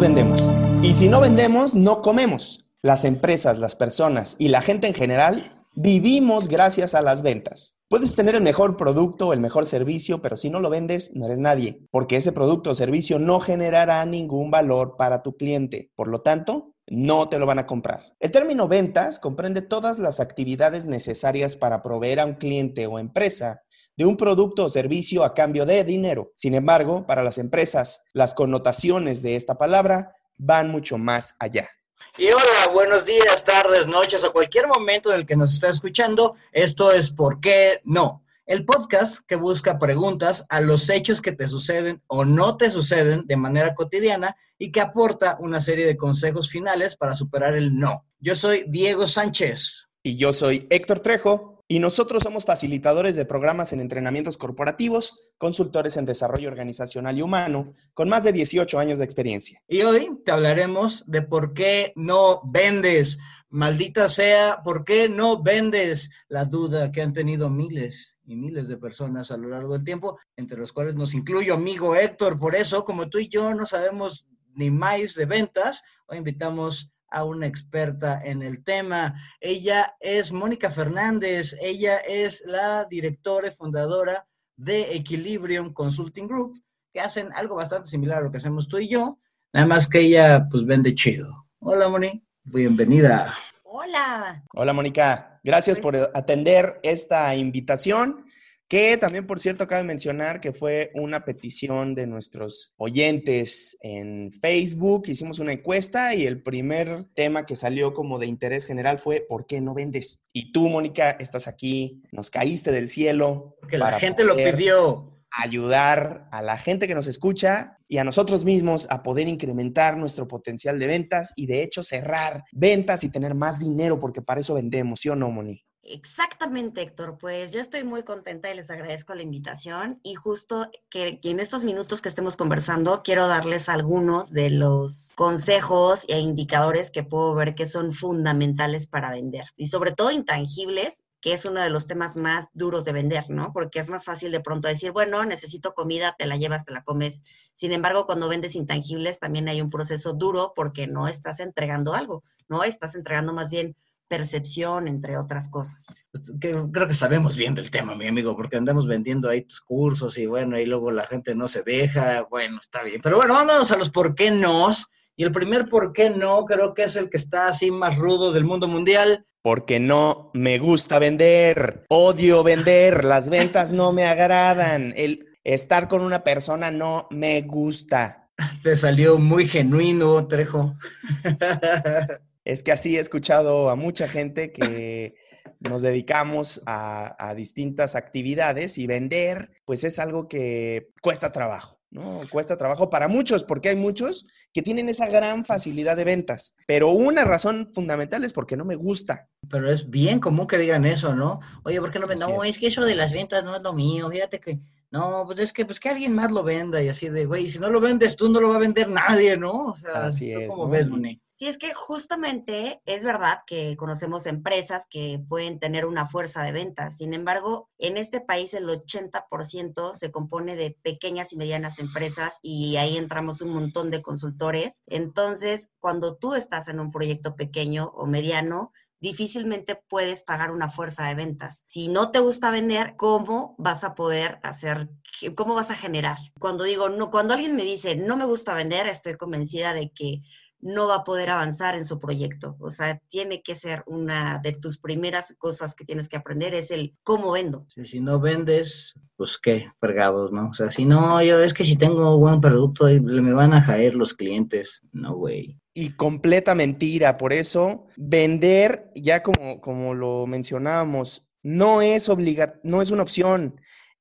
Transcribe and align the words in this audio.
vendemos. 0.00 0.50
Y 0.82 0.92
si 0.92 1.08
no 1.08 1.20
vendemos, 1.20 1.74
no 1.74 2.02
comemos. 2.02 2.64
Las 2.82 3.04
empresas, 3.04 3.58
las 3.58 3.74
personas 3.74 4.36
y 4.38 4.48
la 4.48 4.60
gente 4.60 4.86
en 4.86 4.94
general 4.94 5.52
vivimos 5.74 6.48
gracias 6.48 6.94
a 6.94 7.02
las 7.02 7.22
ventas. 7.22 7.76
Puedes 7.88 8.14
tener 8.14 8.34
el 8.34 8.42
mejor 8.42 8.76
producto, 8.76 9.32
el 9.32 9.40
mejor 9.40 9.66
servicio, 9.66 10.20
pero 10.20 10.36
si 10.36 10.50
no 10.50 10.60
lo 10.60 10.70
vendes, 10.70 11.14
no 11.14 11.26
eres 11.26 11.38
nadie, 11.38 11.80
porque 11.90 12.16
ese 12.16 12.32
producto 12.32 12.70
o 12.70 12.74
servicio 12.74 13.18
no 13.18 13.40
generará 13.40 14.04
ningún 14.04 14.50
valor 14.50 14.96
para 14.96 15.22
tu 15.22 15.36
cliente. 15.36 15.90
Por 15.94 16.08
lo 16.08 16.20
tanto, 16.20 16.74
no 16.88 17.28
te 17.28 17.38
lo 17.38 17.46
van 17.46 17.58
a 17.58 17.66
comprar. 17.66 18.14
El 18.20 18.30
término 18.30 18.68
ventas 18.68 19.18
comprende 19.18 19.62
todas 19.62 19.98
las 19.98 20.20
actividades 20.20 20.86
necesarias 20.86 21.56
para 21.56 21.82
proveer 21.82 22.20
a 22.20 22.26
un 22.26 22.34
cliente 22.34 22.86
o 22.86 22.98
empresa 22.98 23.62
de 23.96 24.04
un 24.04 24.16
producto 24.16 24.66
o 24.66 24.70
servicio 24.70 25.24
a 25.24 25.34
cambio 25.34 25.64
de 25.64 25.82
dinero. 25.84 26.32
Sin 26.36 26.54
embargo, 26.54 27.06
para 27.06 27.22
las 27.22 27.38
empresas, 27.38 28.02
las 28.12 28.34
connotaciones 28.34 29.22
de 29.22 29.36
esta 29.36 29.56
palabra 29.56 30.14
van 30.36 30.70
mucho 30.70 30.98
más 30.98 31.34
allá. 31.38 31.70
Y 32.18 32.26
hola, 32.26 32.72
buenos 32.72 33.06
días, 33.06 33.44
tardes, 33.44 33.86
noches 33.86 34.22
o 34.24 34.32
cualquier 34.32 34.66
momento 34.68 35.12
en 35.12 35.20
el 35.20 35.26
que 35.26 35.36
nos 35.36 35.54
está 35.54 35.68
escuchando. 35.68 36.34
Esto 36.52 36.92
es 36.92 37.10
¿Por 37.10 37.40
qué 37.40 37.80
no? 37.84 38.22
El 38.44 38.64
podcast 38.64 39.18
que 39.26 39.34
busca 39.34 39.78
preguntas 39.78 40.46
a 40.50 40.60
los 40.60 40.88
hechos 40.88 41.20
que 41.20 41.32
te 41.32 41.48
suceden 41.48 42.02
o 42.06 42.24
no 42.24 42.56
te 42.56 42.70
suceden 42.70 43.26
de 43.26 43.36
manera 43.36 43.74
cotidiana 43.74 44.36
y 44.56 44.70
que 44.70 44.80
aporta 44.80 45.36
una 45.40 45.60
serie 45.60 45.84
de 45.84 45.96
consejos 45.96 46.48
finales 46.48 46.96
para 46.96 47.16
superar 47.16 47.56
el 47.56 47.76
no. 47.76 48.06
Yo 48.20 48.34
soy 48.34 48.64
Diego 48.68 49.08
Sánchez. 49.08 49.88
Y 50.02 50.16
yo 50.16 50.32
soy 50.32 50.66
Héctor 50.70 51.00
Trejo. 51.00 51.55
Y 51.68 51.80
nosotros 51.80 52.22
somos 52.22 52.44
facilitadores 52.44 53.16
de 53.16 53.24
programas 53.24 53.72
en 53.72 53.80
entrenamientos 53.80 54.36
corporativos, 54.36 55.18
consultores 55.36 55.96
en 55.96 56.04
desarrollo 56.04 56.48
organizacional 56.48 57.18
y 57.18 57.22
humano, 57.22 57.72
con 57.92 58.08
más 58.08 58.22
de 58.22 58.32
18 58.32 58.78
años 58.78 58.98
de 59.00 59.04
experiencia. 59.04 59.60
Y 59.66 59.82
hoy 59.82 60.20
te 60.24 60.30
hablaremos 60.30 61.02
de 61.08 61.22
por 61.22 61.54
qué 61.54 61.92
no 61.96 62.40
vendes. 62.44 63.18
Maldita 63.48 64.08
sea, 64.08 64.60
¿por 64.62 64.84
qué 64.84 65.08
no 65.08 65.42
vendes? 65.42 66.10
La 66.28 66.44
duda 66.44 66.92
que 66.92 67.02
han 67.02 67.12
tenido 67.12 67.50
miles 67.50 68.16
y 68.24 68.36
miles 68.36 68.68
de 68.68 68.76
personas 68.76 69.32
a 69.32 69.36
lo 69.36 69.48
largo 69.48 69.72
del 69.72 69.82
tiempo, 69.82 70.18
entre 70.36 70.58
los 70.58 70.72
cuales 70.72 70.94
nos 70.94 71.14
incluyo 71.14 71.54
amigo 71.54 71.96
Héctor. 71.96 72.38
Por 72.38 72.54
eso, 72.54 72.84
como 72.84 73.08
tú 73.08 73.18
y 73.18 73.28
yo 73.28 73.54
no 73.54 73.66
sabemos 73.66 74.28
ni 74.54 74.70
más 74.70 75.14
de 75.14 75.26
ventas, 75.26 75.82
hoy 76.06 76.18
invitamos 76.18 76.92
a 77.10 77.24
una 77.24 77.46
experta 77.46 78.20
en 78.22 78.42
el 78.42 78.62
tema. 78.64 79.14
Ella 79.40 79.94
es 80.00 80.32
Mónica 80.32 80.70
Fernández, 80.70 81.56
ella 81.60 81.98
es 81.98 82.42
la 82.46 82.84
directora 82.84 83.48
y 83.48 83.50
fundadora 83.50 84.26
de 84.56 84.94
Equilibrium 84.94 85.72
Consulting 85.72 86.26
Group, 86.26 86.62
que 86.92 87.00
hacen 87.00 87.32
algo 87.34 87.56
bastante 87.56 87.88
similar 87.88 88.18
a 88.18 88.22
lo 88.22 88.30
que 88.30 88.38
hacemos 88.38 88.68
tú 88.68 88.78
y 88.78 88.88
yo, 88.88 89.18
nada 89.52 89.66
más 89.66 89.88
que 89.88 90.00
ella 90.00 90.46
pues 90.50 90.64
vende 90.64 90.94
chido. 90.94 91.46
Hola 91.60 91.88
Moni, 91.88 92.22
bienvenida. 92.44 93.34
Hola. 93.64 94.42
Hola 94.54 94.72
Mónica, 94.72 95.40
gracias 95.42 95.78
por 95.78 95.96
atender 96.14 96.80
esta 96.82 97.34
invitación 97.34 98.25
que 98.68 98.96
también, 98.96 99.26
por 99.26 99.38
cierto, 99.38 99.66
cabe 99.66 99.84
mencionar 99.84 100.40
que 100.40 100.52
fue 100.52 100.90
una 100.94 101.24
petición 101.24 101.94
de 101.94 102.06
nuestros 102.06 102.72
oyentes 102.76 103.76
en 103.80 104.32
Facebook. 104.32 105.04
Hicimos 105.06 105.38
una 105.38 105.52
encuesta 105.52 106.14
y 106.14 106.26
el 106.26 106.42
primer 106.42 107.04
tema 107.14 107.46
que 107.46 107.54
salió 107.54 107.94
como 107.94 108.18
de 108.18 108.26
interés 108.26 108.64
general 108.64 108.98
fue 108.98 109.24
¿por 109.28 109.46
qué 109.46 109.60
no 109.60 109.72
vendes? 109.72 110.20
Y 110.32 110.52
tú, 110.52 110.68
Mónica, 110.68 111.10
estás 111.12 111.46
aquí, 111.46 112.02
nos 112.10 112.30
caíste 112.30 112.72
del 112.72 112.90
cielo. 112.90 113.56
Porque 113.60 113.78
la 113.78 113.98
gente 113.98 114.24
lo 114.24 114.36
pidió. 114.36 115.12
Ayudar 115.30 116.28
a 116.32 116.40
la 116.40 116.56
gente 116.56 116.88
que 116.88 116.94
nos 116.94 117.06
escucha 117.06 117.78
y 117.88 117.98
a 117.98 118.04
nosotros 118.04 118.44
mismos 118.44 118.86
a 118.90 119.02
poder 119.02 119.28
incrementar 119.28 119.96
nuestro 119.96 120.26
potencial 120.26 120.78
de 120.78 120.86
ventas 120.86 121.32
y 121.36 121.46
de 121.46 121.62
hecho 121.62 121.82
cerrar 121.82 122.44
ventas 122.52 123.04
y 123.04 123.10
tener 123.10 123.34
más 123.34 123.58
dinero 123.58 123.98
porque 123.98 124.22
para 124.22 124.40
eso 124.40 124.54
vendemos, 124.54 125.00
¿sí 125.00 125.08
o 125.08 125.16
no, 125.16 125.30
Moni? 125.30 125.65
Exactamente, 125.88 126.82
Héctor. 126.82 127.16
Pues 127.18 127.52
yo 127.52 127.60
estoy 127.60 127.84
muy 127.84 128.02
contenta 128.02 128.52
y 128.52 128.56
les 128.56 128.70
agradezco 128.70 129.14
la 129.14 129.22
invitación 129.22 130.00
y 130.02 130.14
justo 130.14 130.68
que, 130.90 131.20
en 131.22 131.38
estos 131.38 131.62
minutos 131.62 132.02
que 132.02 132.08
estemos 132.08 132.36
conversando 132.36 133.02
quiero 133.04 133.28
darles 133.28 133.68
algunos 133.68 134.32
de 134.32 134.50
los 134.50 135.12
consejos 135.14 136.04
e 136.08 136.18
indicadores 136.18 136.90
que 136.90 137.04
puedo 137.04 137.34
ver 137.34 137.54
que 137.54 137.66
son 137.66 137.92
fundamentales 137.92 138.88
para 138.88 139.12
vender 139.12 139.44
y 139.56 139.68
sobre 139.68 139.92
todo 139.92 140.10
intangibles 140.10 141.04
que 141.20 141.32
es 141.32 141.44
uno 141.44 141.60
de 141.60 141.70
los 141.70 141.86
temas 141.86 142.16
más 142.16 142.48
duros 142.52 142.84
de 142.84 142.92
vender, 142.92 143.30
¿no? 143.30 143.52
Porque 143.52 143.78
es 143.78 143.88
más 143.88 144.04
fácil 144.04 144.30
de 144.30 144.40
pronto 144.40 144.68
decir, 144.68 144.92
bueno, 144.92 145.24
necesito 145.24 145.74
comida, 145.74 146.14
te 146.16 146.26
la 146.26 146.36
llevas, 146.36 146.64
te 146.64 146.72
la 146.72 146.84
comes. 146.84 147.20
Sin 147.56 147.72
embargo, 147.72 148.06
cuando 148.06 148.28
vendes 148.28 148.54
intangibles 148.54 149.18
también 149.18 149.48
hay 149.48 149.60
un 149.60 149.70
proceso 149.70 150.12
duro 150.12 150.52
porque 150.54 150.86
no 150.86 151.08
estás 151.08 151.40
entregando 151.40 151.94
algo, 151.94 152.22
¿no? 152.48 152.64
Estás 152.64 152.94
entregando 152.94 153.32
más 153.32 153.50
bien 153.50 153.76
percepción, 154.08 154.88
entre 154.88 155.16
otras 155.16 155.48
cosas. 155.48 156.06
Pues, 156.12 156.32
creo 156.40 156.88
que 156.88 156.94
sabemos 156.94 157.36
bien 157.36 157.54
del 157.54 157.70
tema, 157.70 157.94
mi 157.94 158.06
amigo, 158.06 158.36
porque 158.36 158.56
andamos 158.56 158.86
vendiendo 158.86 159.28
ahí 159.28 159.42
tus 159.42 159.60
cursos 159.60 160.16
y 160.18 160.26
bueno, 160.26 160.56
ahí 160.56 160.66
luego 160.66 160.90
la 160.90 161.06
gente 161.06 161.34
no 161.34 161.48
se 161.48 161.62
deja, 161.62 162.26
bueno, 162.30 162.58
está 162.60 162.82
bien. 162.82 163.00
Pero 163.02 163.16
bueno, 163.16 163.34
vámonos 163.34 163.70
a 163.70 163.76
los 163.76 163.90
por 163.90 164.14
qué 164.14 164.30
no. 164.30 164.70
Y 165.16 165.24
el 165.24 165.32
primer 165.32 165.68
por 165.68 165.92
qué 165.92 166.10
no 166.10 166.44
creo 166.44 166.74
que 166.74 166.84
es 166.84 166.96
el 166.96 167.08
que 167.08 167.16
está 167.16 167.48
así 167.48 167.70
más 167.70 167.96
rudo 167.96 168.32
del 168.32 168.44
mundo 168.44 168.68
mundial. 168.68 169.26
Porque 169.42 169.78
no 169.78 170.30
me 170.34 170.58
gusta 170.58 170.98
vender, 170.98 171.84
odio 171.88 172.42
vender, 172.42 173.04
las 173.04 173.28
ventas 173.28 173.70
no 173.70 173.92
me 173.92 174.04
agradan, 174.04 174.92
el 174.96 175.24
estar 175.44 175.86
con 175.86 176.02
una 176.02 176.24
persona 176.24 176.72
no 176.72 177.06
me 177.10 177.42
gusta. 177.42 178.28
Te 178.62 178.74
salió 178.74 179.18
muy 179.18 179.46
genuino, 179.46 180.26
Trejo. 180.26 180.74
Es 182.46 182.62
que 182.62 182.70
así 182.70 182.96
he 182.96 183.00
escuchado 183.00 183.70
a 183.70 183.74
mucha 183.74 184.06
gente 184.06 184.52
que 184.52 185.16
nos 185.58 185.82
dedicamos 185.82 186.62
a, 186.64 187.34
distintas 187.36 187.96
actividades 187.96 188.78
y 188.78 188.86
vender, 188.86 189.50
pues 189.64 189.82
es 189.82 189.98
algo 189.98 190.28
que 190.28 190.90
cuesta 191.02 191.32
trabajo. 191.32 191.80
¿no? 191.90 192.20
Cuesta 192.30 192.56
trabajo 192.56 192.88
para 192.88 193.08
muchos, 193.08 193.42
porque 193.42 193.70
hay 193.70 193.76
muchos 193.76 194.28
que 194.52 194.62
tienen 194.62 194.88
esa 194.88 195.08
gran 195.08 195.44
facilidad 195.44 195.96
de 195.96 196.04
ventas. 196.04 196.54
Pero 196.68 196.90
una 196.90 197.24
razón 197.24 197.70
fundamental 197.74 198.22
es 198.22 198.32
porque 198.32 198.56
no 198.56 198.64
me 198.64 198.76
gusta. 198.76 199.28
Pero 199.50 199.68
es 199.68 199.90
bien 199.90 200.20
común 200.20 200.46
que 200.46 200.58
digan 200.58 200.84
eso, 200.84 201.16
¿no? 201.16 201.40
Oye, 201.64 201.80
¿por 201.80 201.90
qué 201.90 201.98
no 201.98 202.06
vendes? 202.06 202.28
No, 202.28 202.44
es 202.44 202.58
que 202.58 202.68
eso 202.68 202.84
de 202.84 202.94
las 202.94 203.12
ventas 203.12 203.42
no 203.42 203.56
es 203.56 203.62
lo 203.62 203.72
mío. 203.72 204.08
Fíjate 204.08 204.38
que, 204.38 204.60
no, 204.92 205.24
pues 205.26 205.40
es 205.40 205.52
que, 205.52 205.64
pues 205.64 205.80
que 205.80 205.88
alguien 205.88 206.14
más 206.14 206.30
lo 206.30 206.44
venda 206.44 206.80
y 206.80 206.88
así 206.88 207.08
de, 207.08 207.26
güey, 207.26 207.48
si 207.48 207.58
no 207.58 207.70
lo 207.70 207.80
vendes 207.80 208.14
tú, 208.14 208.28
no 208.28 208.40
lo 208.40 208.50
va 208.50 208.56
a 208.56 208.60
vender 208.60 208.88
nadie, 208.88 209.36
¿no? 209.36 209.66
O 209.66 209.76
sea, 209.76 210.06
así 210.06 210.30
es, 210.30 210.48
¿cómo 210.48 210.68
ves, 210.68 210.88
Moni? 210.88 211.20
Sí, 211.38 211.48
es 211.48 211.58
que 211.58 211.74
justamente 211.74 212.80
es 212.86 213.04
verdad 213.04 213.40
que 213.46 213.76
conocemos 213.76 214.24
empresas 214.24 214.86
que 214.88 215.22
pueden 215.28 215.58
tener 215.58 215.84
una 215.84 216.06
fuerza 216.06 216.42
de 216.42 216.50
ventas. 216.50 216.96
Sin 216.96 217.12
embargo, 217.12 217.68
en 217.76 217.98
este 217.98 218.22
país 218.22 218.54
el 218.54 218.66
80% 218.70 219.92
se 219.92 220.10
compone 220.10 220.56
de 220.56 220.78
pequeñas 220.82 221.34
y 221.34 221.36
medianas 221.36 221.78
empresas 221.78 222.38
y 222.40 222.76
ahí 222.76 222.96
entramos 222.96 223.42
un 223.42 223.50
montón 223.50 223.90
de 223.90 224.00
consultores. 224.00 224.82
Entonces, 224.86 225.68
cuando 225.78 226.16
tú 226.16 226.32
estás 226.34 226.68
en 226.68 226.80
un 226.80 226.90
proyecto 226.90 227.36
pequeño 227.36 227.92
o 227.94 228.06
mediano, 228.06 228.72
difícilmente 228.98 229.78
puedes 229.90 230.22
pagar 230.22 230.50
una 230.50 230.70
fuerza 230.70 231.06
de 231.06 231.16
ventas. 231.16 231.64
Si 231.66 231.88
no 231.88 232.10
te 232.12 232.20
gusta 232.20 232.50
vender, 232.50 232.94
¿cómo 232.96 233.54
vas 233.58 233.84
a 233.84 233.94
poder 233.94 234.40
hacer, 234.42 234.88
cómo 235.34 235.54
vas 235.54 235.70
a 235.70 235.76
generar? 235.76 236.16
Cuando 236.40 236.64
digo, 236.64 236.88
no, 236.88 237.10
cuando 237.10 237.34
alguien 237.34 237.56
me 237.56 237.64
dice, 237.64 237.94
no 237.94 238.16
me 238.16 238.24
gusta 238.24 238.54
vender, 238.54 238.86
estoy 238.86 239.18
convencida 239.18 239.74
de 239.74 239.90
que 239.90 240.22
no 240.66 240.88
va 240.88 240.96
a 240.96 241.04
poder 241.04 241.30
avanzar 241.30 241.76
en 241.76 241.84
su 241.84 241.98
proyecto. 241.98 242.56
O 242.58 242.70
sea, 242.70 242.98
tiene 243.08 243.40
que 243.42 243.54
ser 243.54 243.84
una 243.86 244.40
de 244.42 244.52
tus 244.52 244.78
primeras 244.78 245.32
cosas 245.38 245.74
que 245.74 245.84
tienes 245.84 246.08
que 246.08 246.16
aprender, 246.16 246.54
es 246.54 246.70
el 246.70 246.94
cómo 247.04 247.32
vendo. 247.32 247.66
si 247.84 248.00
no 248.00 248.18
vendes, 248.18 248.94
pues 249.16 249.38
qué, 249.38 249.70
fregados, 249.80 250.32
¿no? 250.32 250.48
O 250.48 250.54
sea, 250.54 250.70
si 250.70 250.84
no, 250.84 251.22
yo 251.22 251.38
es 251.40 251.54
que 251.54 251.64
si 251.64 251.76
tengo 251.76 252.18
buen 252.18 252.40
producto, 252.40 252.86
me 252.86 253.32
van 253.32 253.54
a 253.54 253.64
caer 253.64 253.94
los 253.94 254.12
clientes. 254.12 254.82
No, 254.92 255.14
güey. 255.14 255.56
Y 255.72 255.92
completa 255.92 256.54
mentira. 256.54 257.16
Por 257.16 257.32
eso, 257.32 257.86
vender, 257.96 258.90
ya 258.96 259.22
como, 259.22 259.60
como 259.60 259.94
lo 259.94 260.26
mencionábamos, 260.26 261.24
no 261.42 261.80
es, 261.80 262.08
obliga 262.08 262.58
no 262.64 262.82
es 262.82 262.90
una 262.90 263.04
opción 263.04 263.60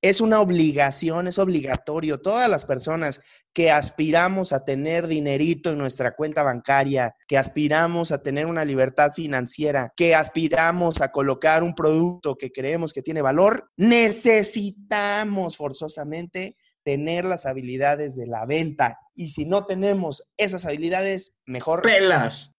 es 0.10 0.22
una 0.22 0.40
obligación, 0.40 1.28
es 1.28 1.40
obligatorio. 1.40 2.20
Todas 2.22 2.48
las 2.48 2.64
personas 2.64 3.22
que 3.56 3.72
aspiramos 3.72 4.52
a 4.52 4.66
tener 4.66 5.08
dinerito 5.08 5.70
en 5.70 5.78
nuestra 5.78 6.14
cuenta 6.14 6.44
bancaria, 6.44 7.16
que 7.26 7.38
aspiramos 7.38 8.12
a 8.12 8.22
tener 8.22 8.48
una 8.48 8.66
libertad 8.66 9.14
financiera, 9.14 9.94
que 9.96 10.14
aspiramos 10.14 11.00
a 11.00 11.14
colocar 11.14 11.64
un 11.64 11.74
producto 11.74 12.36
que 12.36 12.52
creemos 12.52 12.92
que 12.92 13.02
tiene 13.02 13.22
valor, 13.22 13.72
necesitamos 13.78 15.56
forzosamente 15.56 16.58
tener 16.84 17.24
las 17.24 17.46
habilidades 17.46 18.18
de 18.18 18.28
la 18.28 18.46
venta. 18.46 19.00
Y 19.16 19.30
si 19.30 19.46
no 19.46 19.66
tenemos 19.66 20.28
esas 20.36 20.66
habilidades, 20.66 21.34
mejor... 21.46 21.82
Pelas, 21.82 22.52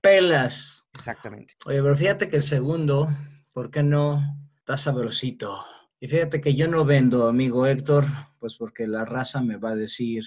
pelas. 0.00 0.86
Exactamente. 0.96 1.56
Oye, 1.66 1.82
pero 1.82 1.94
fíjate 1.94 2.30
que 2.30 2.36
el 2.36 2.42
segundo, 2.42 3.10
¿por 3.52 3.70
qué 3.70 3.82
no? 3.82 4.22
Está 4.60 4.78
sabrosito. 4.78 5.62
Y 6.00 6.08
fíjate 6.08 6.40
que 6.40 6.54
yo 6.54 6.68
no 6.68 6.86
vendo, 6.86 7.28
amigo 7.28 7.66
Héctor, 7.66 8.06
pues 8.38 8.56
porque 8.56 8.86
la 8.86 9.04
raza 9.04 9.42
me 9.42 9.56
va 9.56 9.70
a 9.70 9.76
decir, 9.76 10.24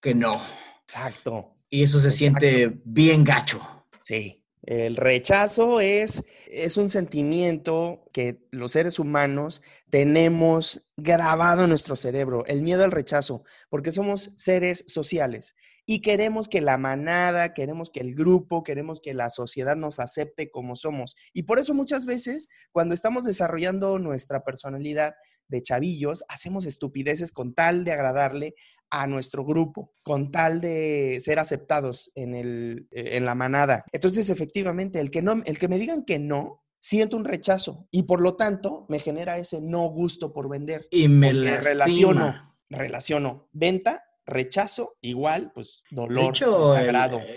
que 0.00 0.14
no. 0.14 0.40
Exacto. 0.82 1.56
Y 1.70 1.82
eso 1.82 1.98
se 2.00 2.10
siente 2.10 2.80
bien 2.84 3.24
gacho. 3.24 3.60
Sí. 4.02 4.42
El 4.62 4.96
rechazo 4.96 5.80
es, 5.80 6.22
es 6.46 6.76
un 6.76 6.88
sentimiento 6.88 8.04
que 8.12 8.46
los 8.52 8.72
seres 8.72 9.00
humanos 9.00 9.60
tenemos 9.90 10.86
grabado 10.96 11.64
en 11.64 11.70
nuestro 11.70 11.96
cerebro, 11.96 12.44
el 12.46 12.62
miedo 12.62 12.84
al 12.84 12.92
rechazo, 12.92 13.42
porque 13.68 13.90
somos 13.90 14.34
seres 14.36 14.84
sociales 14.86 15.56
y 15.86 16.00
queremos 16.00 16.48
que 16.48 16.60
la 16.60 16.78
manada, 16.78 17.54
queremos 17.54 17.90
que 17.90 18.00
el 18.00 18.14
grupo, 18.14 18.62
queremos 18.62 19.00
que 19.00 19.14
la 19.14 19.30
sociedad 19.30 19.76
nos 19.76 19.98
acepte 19.98 20.50
como 20.50 20.76
somos. 20.76 21.16
Y 21.32 21.42
por 21.42 21.58
eso 21.58 21.74
muchas 21.74 22.06
veces 22.06 22.48
cuando 22.70 22.94
estamos 22.94 23.24
desarrollando 23.24 23.98
nuestra 23.98 24.44
personalidad 24.44 25.14
de 25.48 25.62
chavillos, 25.62 26.24
hacemos 26.28 26.64
estupideces 26.64 27.32
con 27.32 27.54
tal 27.54 27.84
de 27.84 27.92
agradarle 27.92 28.54
a 28.90 29.06
nuestro 29.06 29.44
grupo 29.44 29.94
con 30.02 30.30
tal 30.30 30.60
de 30.60 31.18
ser 31.20 31.38
aceptados 31.38 32.12
en, 32.14 32.34
el, 32.34 32.88
eh, 32.90 33.16
en 33.16 33.24
la 33.24 33.34
manada. 33.34 33.86
Entonces, 33.90 34.28
efectivamente, 34.28 35.00
el 35.00 35.10
que, 35.10 35.22
no, 35.22 35.42
el 35.46 35.58
que 35.58 35.68
me 35.68 35.78
digan 35.78 36.04
que 36.04 36.18
no, 36.18 36.62
siento 36.78 37.16
un 37.16 37.24
rechazo 37.24 37.86
y 37.90 38.02
por 38.02 38.20
lo 38.20 38.34
tanto 38.34 38.86
me 38.88 38.98
genera 38.98 39.38
ese 39.38 39.60
no 39.60 39.88
gusto 39.88 40.32
por 40.32 40.50
vender. 40.50 40.88
Y 40.90 41.08
me 41.08 41.32
relaciono, 41.32 42.54
relaciono 42.68 43.48
venta 43.52 44.04
rechazo 44.32 44.96
igual, 45.00 45.52
pues 45.54 45.82
dolor, 45.90 46.24
de 46.24 46.28
hecho, 46.28 46.74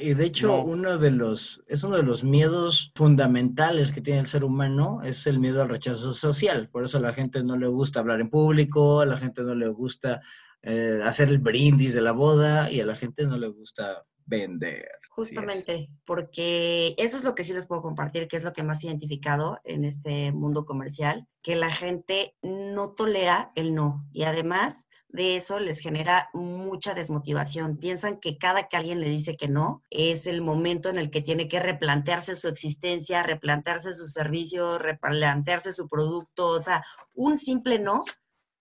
y 0.02 0.14
de 0.14 0.26
hecho, 0.26 0.64
uno 0.64 0.98
de 0.98 1.12
los, 1.12 1.64
es 1.68 1.84
uno 1.84 1.98
de 1.98 2.04
los 2.04 2.24
miedos 2.24 2.92
fundamentales 2.96 3.92
que 3.92 4.02
tiene 4.02 4.22
el 4.22 4.28
ser 4.28 4.44
humano, 4.44 5.02
es 5.04 5.28
el 5.28 5.40
miedo 5.40 5.62
al 5.62 5.70
rechazo 5.70 6.14
social. 6.14 6.70
Por 6.70 6.84
eso 6.84 6.98
a 6.98 7.02
la 7.02 7.14
gente 7.14 7.44
no 7.44 7.58
le 7.58 7.68
gusta 7.68 8.00
hablar 8.00 8.22
en 8.22 8.30
público, 8.30 9.02
a 9.02 9.06
la 9.06 9.18
gente 9.18 9.44
no 9.44 9.56
le 9.56 9.68
gusta 9.68 10.22
eh, 10.62 11.00
hacer 11.04 11.30
el 11.30 11.40
brindis 11.40 11.94
de 11.94 12.02
la 12.02 12.12
boda 12.12 12.72
y 12.72 12.80
a 12.80 12.86
la 12.86 12.96
gente 12.96 13.26
no 13.26 13.38
le 13.38 13.48
gusta 13.48 14.04
vender. 14.26 14.88
Justamente, 15.10 15.90
porque 16.06 16.96
eso 16.98 17.18
es 17.18 17.24
lo 17.24 17.36
que 17.36 17.44
sí 17.44 17.54
les 17.54 17.68
puedo 17.68 17.82
compartir, 17.82 18.28
que 18.28 18.36
es 18.36 18.44
lo 18.44 18.52
que 18.52 18.64
más 18.64 18.84
he 18.84 18.88
identificado 18.88 19.60
en 19.64 19.86
este 19.86 20.32
mundo 20.32 20.66
comercial, 20.66 21.28
que 21.42 21.56
la 21.56 21.70
gente 21.70 22.36
no 22.42 22.92
tolera 22.92 23.52
el 23.56 23.74
no 23.74 24.06
y 24.12 24.24
además 24.24 24.88
de 25.16 25.38
eso 25.38 25.60
les 25.60 25.80
genera 25.80 26.30
mucha 26.34 26.94
desmotivación. 26.94 27.78
Piensan 27.78 28.20
que 28.20 28.38
cada 28.38 28.68
que 28.68 28.78
alguien 28.78 29.00
le 29.00 29.10
dice 29.10 29.38
que 29.38 29.48
no, 29.48 29.82
es 29.90 30.28
el 30.28 30.42
momento 30.42 30.90
en 30.90 30.98
el 30.98 31.10
que 31.10 31.22
tiene 31.22 31.48
que 31.48 31.60
replantearse 31.60 32.36
su 32.36 32.48
existencia, 32.50 33.24
replantearse 33.24 33.94
su 33.94 34.08
servicio, 34.08 34.78
replantearse 34.78 35.74
su 35.74 35.88
producto, 35.88 36.48
o 36.50 36.60
sea, 36.60 36.84
un 37.14 37.38
simple 37.38 37.80
no 37.80 38.04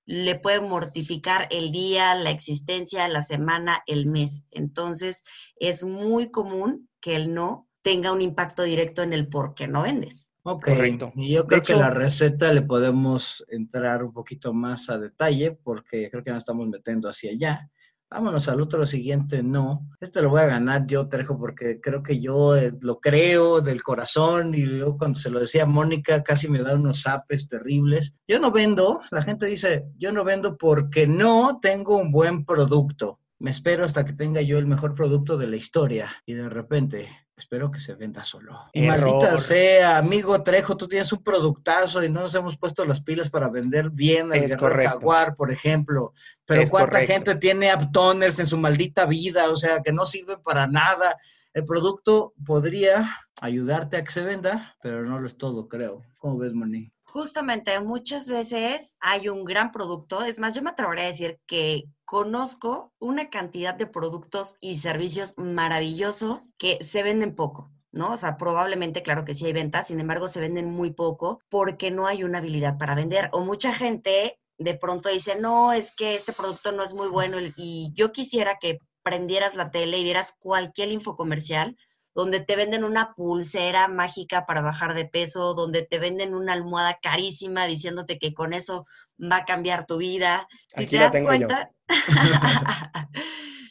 le 0.07 0.39
puede 0.39 0.61
mortificar 0.61 1.49
el 1.51 1.73
día, 1.73 2.15
la 2.15 2.31
existencia, 2.31 3.09
la 3.09 3.23
semana, 3.23 3.83
el 3.87 4.07
mes. 4.07 4.45
Entonces, 4.51 5.25
es 5.57 5.85
muy 5.85 6.31
común 6.31 6.89
que 7.01 7.17
el 7.17 7.33
no 7.33 7.69
tenga 7.83 8.13
un 8.13 8.21
impacto 8.21 8.63
directo 8.63 9.03
en 9.03 9.13
el 9.13 9.29
por 9.29 9.55
qué 9.55 9.67
no 9.67 9.83
vendes. 9.83 10.34
Ok, 10.47 10.69
y 11.17 11.33
yo 11.33 11.47
creo 11.47 11.63
que 11.63 11.75
la 11.75 11.89
receta 11.89 12.53
le 12.53 12.61
podemos 12.61 13.43
entrar 13.49 14.05
un 14.05 14.13
poquito 14.13 14.53
más 14.53 14.91
a 14.91 14.99
detalle 14.99 15.53
porque 15.53 16.11
creo 16.11 16.23
que 16.23 16.33
nos 16.33 16.41
estamos 16.41 16.69
metiendo 16.69 17.09
hacia 17.09 17.31
allá. 17.31 17.71
Vámonos 18.11 18.47
al 18.49 18.61
otro 18.61 18.85
siguiente, 18.85 19.43
no. 19.43 19.89
Este 20.01 20.21
lo 20.21 20.29
voy 20.29 20.43
a 20.43 20.47
ganar 20.47 20.87
yo, 20.87 21.09
Trejo, 21.09 21.39
porque 21.39 21.81
creo 21.81 22.03
que 22.03 22.21
yo 22.21 22.57
eh, 22.57 22.75
lo 22.83 23.01
creo 23.01 23.63
del 23.63 23.83
corazón 23.83 24.55
y 24.55 24.67
luego 24.67 24.99
cuando 24.99 25.19
se 25.19 25.31
lo 25.31 25.41
decía 25.41 25.63
a 25.63 25.67
Mónica 25.67 26.23
casi 26.23 26.47
me 26.47 26.63
da 26.63 26.75
unos 26.75 27.07
apes 27.07 27.49
terribles. 27.49 28.13
Yo 28.29 28.39
no 28.39 28.53
vendo, 28.53 29.01
la 29.11 29.23
gente 29.23 29.47
dice, 29.47 29.87
yo 29.97 30.13
no 30.13 30.25
vendo 30.25 30.59
porque 30.59 31.07
no 31.07 31.59
tengo 31.63 31.97
un 31.97 32.13
buen 32.13 32.45
producto. 32.45 33.19
Me 33.39 33.51
espero 33.51 33.83
hasta 33.83 34.05
que 34.05 34.13
tenga 34.13 34.43
yo 34.43 34.59
el 34.59 34.67
mejor 34.67 34.95
producto 34.95 35.39
de 35.39 35.47
la 35.47 35.57
historia 35.57 36.11
y 36.27 36.35
de 36.35 36.51
repente 36.51 37.09
Espero 37.37 37.71
que 37.71 37.81
se 37.81 37.95
venda 37.95 38.23
solo. 38.23 38.67
Y 38.73 38.87
maldita 38.87 39.37
sea, 39.39 39.99
amigo 39.99 40.41
Trejo, 40.45 40.77
tú 40.77 40.87
tienes 40.87 41.13
un 41.13 41.23
productazo 41.23 42.05
y 42.05 42.09
no 42.09 42.21
nos 42.21 42.35
hemos 42.37 42.57
puesto 42.57 42.85
las 42.85 43.01
pilas 43.01 43.29
para 43.29 43.49
vender 43.49 43.91
bien 43.91 44.33
el 44.33 44.57
Jaguar, 44.57 45.35
por 45.35 45.51
ejemplo. 45.51 46.13
Pero 46.47 46.63
cuánta 46.71 47.01
gente 47.01 47.35
tiene 47.35 47.71
abtoners 47.71 48.39
en 48.39 48.47
su 48.47 48.57
maldita 48.57 49.07
vida, 49.07 49.51
o 49.51 49.57
sea, 49.57 49.83
que 49.83 49.93
no 49.93 50.07
sirven 50.07 50.41
para 50.43 50.69
nada. 50.69 51.17
El 51.53 51.65
producto 51.65 52.35
podría 52.47 53.11
ayudarte 53.41 53.97
a 53.97 54.05
que 54.05 54.13
se 54.13 54.23
venda, 54.23 54.77
pero 54.81 55.05
no 55.05 55.19
lo 55.19 55.27
es 55.27 55.37
todo, 55.37 55.69
creo. 55.69 56.03
¿Cómo 56.19 56.39
ves, 56.39 56.53
Moni? 56.53 56.94
Justamente, 57.15 57.79
muchas 57.79 58.29
veces 58.29 58.97
hay 58.99 59.29
un 59.29 59.45
gran 59.45 59.71
producto. 59.71 60.25
Es 60.25 60.41
más, 60.41 60.53
yo 60.53 60.63
me 60.63 60.71
atrevería 60.71 61.05
a 61.05 61.07
decir 61.07 61.39
que 61.47 61.85
conozco 62.05 62.93
una 62.99 63.31
cantidad 63.31 63.73
de 63.73 63.87
productos 63.87 64.57
y 64.59 64.79
servicios 64.79 65.33
maravillosos 65.37 66.55
que 66.59 66.83
se 66.83 67.05
venden 67.05 67.37
poco. 67.37 67.71
¿no? 67.93 68.11
O 68.11 68.17
sea, 68.17 68.37
probablemente, 68.37 69.05
claro 69.05 69.25
que 69.25 69.37
sí 69.37 69.47
hay 69.47 69.53
ventas, 69.53 69.87
sin 69.87 70.01
embargo, 70.01 70.27
se 70.27 70.41
venden 70.41 70.73
muy 70.73 70.91
poco 70.91 71.39
porque 71.49 71.93
no 71.93 72.09
hay 72.09 72.25
una 72.25 72.39
habilidad 72.39 72.79
para 72.79 72.97
vender. 72.97 73.29
O 73.31 73.45
mucha 73.45 73.73
gente 73.73 74.41
de 74.59 74.75
pronto 74.75 75.09
dice, 75.09 75.37
no, 75.37 75.73
es 75.73 75.95
que 75.95 76.17
este 76.17 76.33
producto 76.33 76.73
no 76.73 76.83
es 76.83 76.95
muy 76.95 77.07
bueno 77.07 77.37
y 77.55 77.93
yo 77.95 78.11
quisiera 78.11 78.59
que 78.61 78.81
prendieras 79.05 79.55
la 79.55 79.71
tele 79.71 79.99
y 79.99 80.03
vieras 80.03 80.35
cualquier 80.41 80.89
info 80.89 81.15
comercial 81.15 81.77
donde 82.15 82.41
te 82.41 82.57
venden 82.57 82.85
una 82.85 83.15
pulsera 83.15 83.89
mágica 83.89 84.47
para 84.47 84.61
bajar 84.61 84.95
de 84.95 85.05
peso, 85.05 85.55
donde 85.55 85.83
te 85.83 85.99
venden 85.99 86.35
una 86.35 86.53
almohada 86.53 86.99
carísima 87.03 87.67
diciéndote 87.67 88.19
que 88.19 88.33
con 88.33 88.53
eso 88.53 88.87
va 89.21 89.39
a 89.39 89.45
cambiar 89.45 89.87
tu 89.87 89.99
vida. 89.99 90.49
Si 90.77 90.87
te 90.87 90.99
das 90.99 91.19
cuenta, 91.21 91.71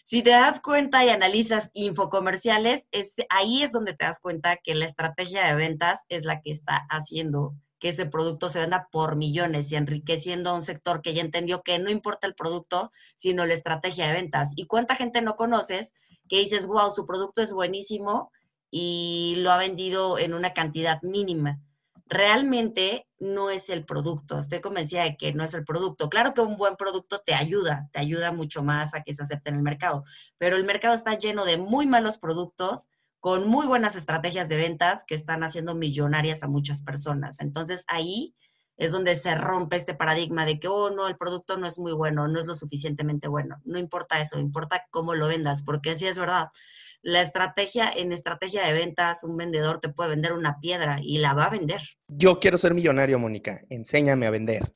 si 0.05 0.21
te 0.23 0.31
das 0.31 0.59
cuenta 0.59 1.03
y 1.05 1.09
analizas 1.09 1.71
infocomerciales, 1.73 2.85
es, 2.91 3.13
ahí 3.29 3.63
es 3.63 3.71
donde 3.71 3.93
te 3.93 4.05
das 4.05 4.19
cuenta 4.19 4.57
que 4.57 4.75
la 4.75 4.85
estrategia 4.85 5.47
de 5.47 5.55
ventas 5.55 6.03
es 6.09 6.25
la 6.25 6.41
que 6.41 6.51
está 6.51 6.85
haciendo 6.89 7.55
que 7.79 7.89
ese 7.89 8.05
producto 8.05 8.47
se 8.47 8.59
venda 8.59 8.87
por 8.93 9.17
millones 9.17 9.69
y 9.69 9.75
enriqueciendo 9.75 10.49
a 10.49 10.53
un 10.53 10.61
sector 10.61 11.01
que 11.01 11.13
ya 11.13 11.21
entendió 11.21 11.63
que 11.63 11.79
no 11.79 11.89
importa 11.89 12.27
el 12.27 12.33
producto, 12.33 12.91
sino 13.17 13.45
la 13.45 13.55
estrategia 13.55 14.07
de 14.07 14.13
ventas. 14.13 14.53
¿Y 14.55 14.67
cuánta 14.67 14.95
gente 14.95 15.21
no 15.21 15.35
conoces 15.35 15.93
que 16.33 16.39
dices, 16.39 16.65
wow, 16.65 16.89
su 16.89 17.05
producto 17.05 17.43
es 17.43 17.53
buenísimo 17.53 18.31
y 18.71 19.35
lo 19.37 19.51
ha 19.51 19.57
vendido 19.57 20.17
en 20.17 20.33
una 20.33 20.51
cantidad 20.51 20.99
mínima? 21.03 21.59
Realmente 22.07 23.07
no 23.19 23.51
es 23.51 23.69
el 23.69 23.85
producto. 23.85 24.39
Estoy 24.39 24.59
convencida 24.59 25.03
de 25.03 25.15
que 25.15 25.31
no 25.31 25.43
es 25.43 25.53
el 25.53 25.63
producto. 25.63 26.09
Claro 26.09 26.33
que 26.33 26.41
un 26.41 26.57
buen 26.57 26.75
producto 26.75 27.19
te 27.23 27.35
ayuda, 27.35 27.87
te 27.91 27.99
ayuda 27.99 28.31
mucho 28.31 28.63
más 28.63 28.95
a 28.95 29.03
que 29.03 29.13
se 29.13 29.21
acepte 29.21 29.51
en 29.51 29.57
el 29.57 29.61
mercado, 29.61 30.05
pero 30.39 30.55
el 30.55 30.63
mercado 30.63 30.95
está 30.95 31.15
lleno 31.19 31.45
de 31.45 31.57
muy 31.57 31.85
malos 31.85 32.17
productos 32.17 32.89
con 33.19 33.47
muy 33.47 33.67
buenas 33.67 33.95
estrategias 33.95 34.49
de 34.49 34.57
ventas 34.57 35.03
que 35.05 35.13
están 35.13 35.43
haciendo 35.43 35.75
millonarias 35.75 36.41
a 36.41 36.47
muchas 36.47 36.81
personas. 36.81 37.41
Entonces 37.41 37.83
ahí 37.85 38.33
es 38.77 38.91
donde 38.91 39.15
se 39.15 39.35
rompe 39.35 39.75
este 39.75 39.93
paradigma 39.93 40.45
de 40.45 40.59
que, 40.59 40.67
oh, 40.67 40.89
no, 40.89 41.07
el 41.07 41.17
producto 41.17 41.57
no 41.57 41.67
es 41.67 41.77
muy 41.77 41.93
bueno, 41.93 42.27
no 42.27 42.39
es 42.39 42.47
lo 42.47 42.55
suficientemente 42.55 43.27
bueno. 43.27 43.57
No 43.65 43.77
importa 43.77 44.19
eso, 44.19 44.39
importa 44.39 44.85
cómo 44.89 45.13
lo 45.15 45.27
vendas, 45.27 45.63
porque 45.63 45.95
sí 45.95 46.07
es 46.07 46.17
verdad. 46.17 46.49
La 47.01 47.21
estrategia, 47.21 47.91
en 47.93 48.13
estrategia 48.13 48.65
de 48.65 48.73
ventas, 48.73 49.23
un 49.23 49.35
vendedor 49.35 49.81
te 49.81 49.89
puede 49.89 50.11
vender 50.11 50.33
una 50.33 50.59
piedra 50.59 50.99
y 51.01 51.17
la 51.17 51.33
va 51.33 51.45
a 51.45 51.49
vender. 51.49 51.81
Yo 52.07 52.39
quiero 52.39 52.57
ser 52.57 52.73
millonario, 52.73 53.19
Mónica. 53.19 53.61
Enséñame 53.69 54.25
a 54.25 54.31
vender. 54.31 54.73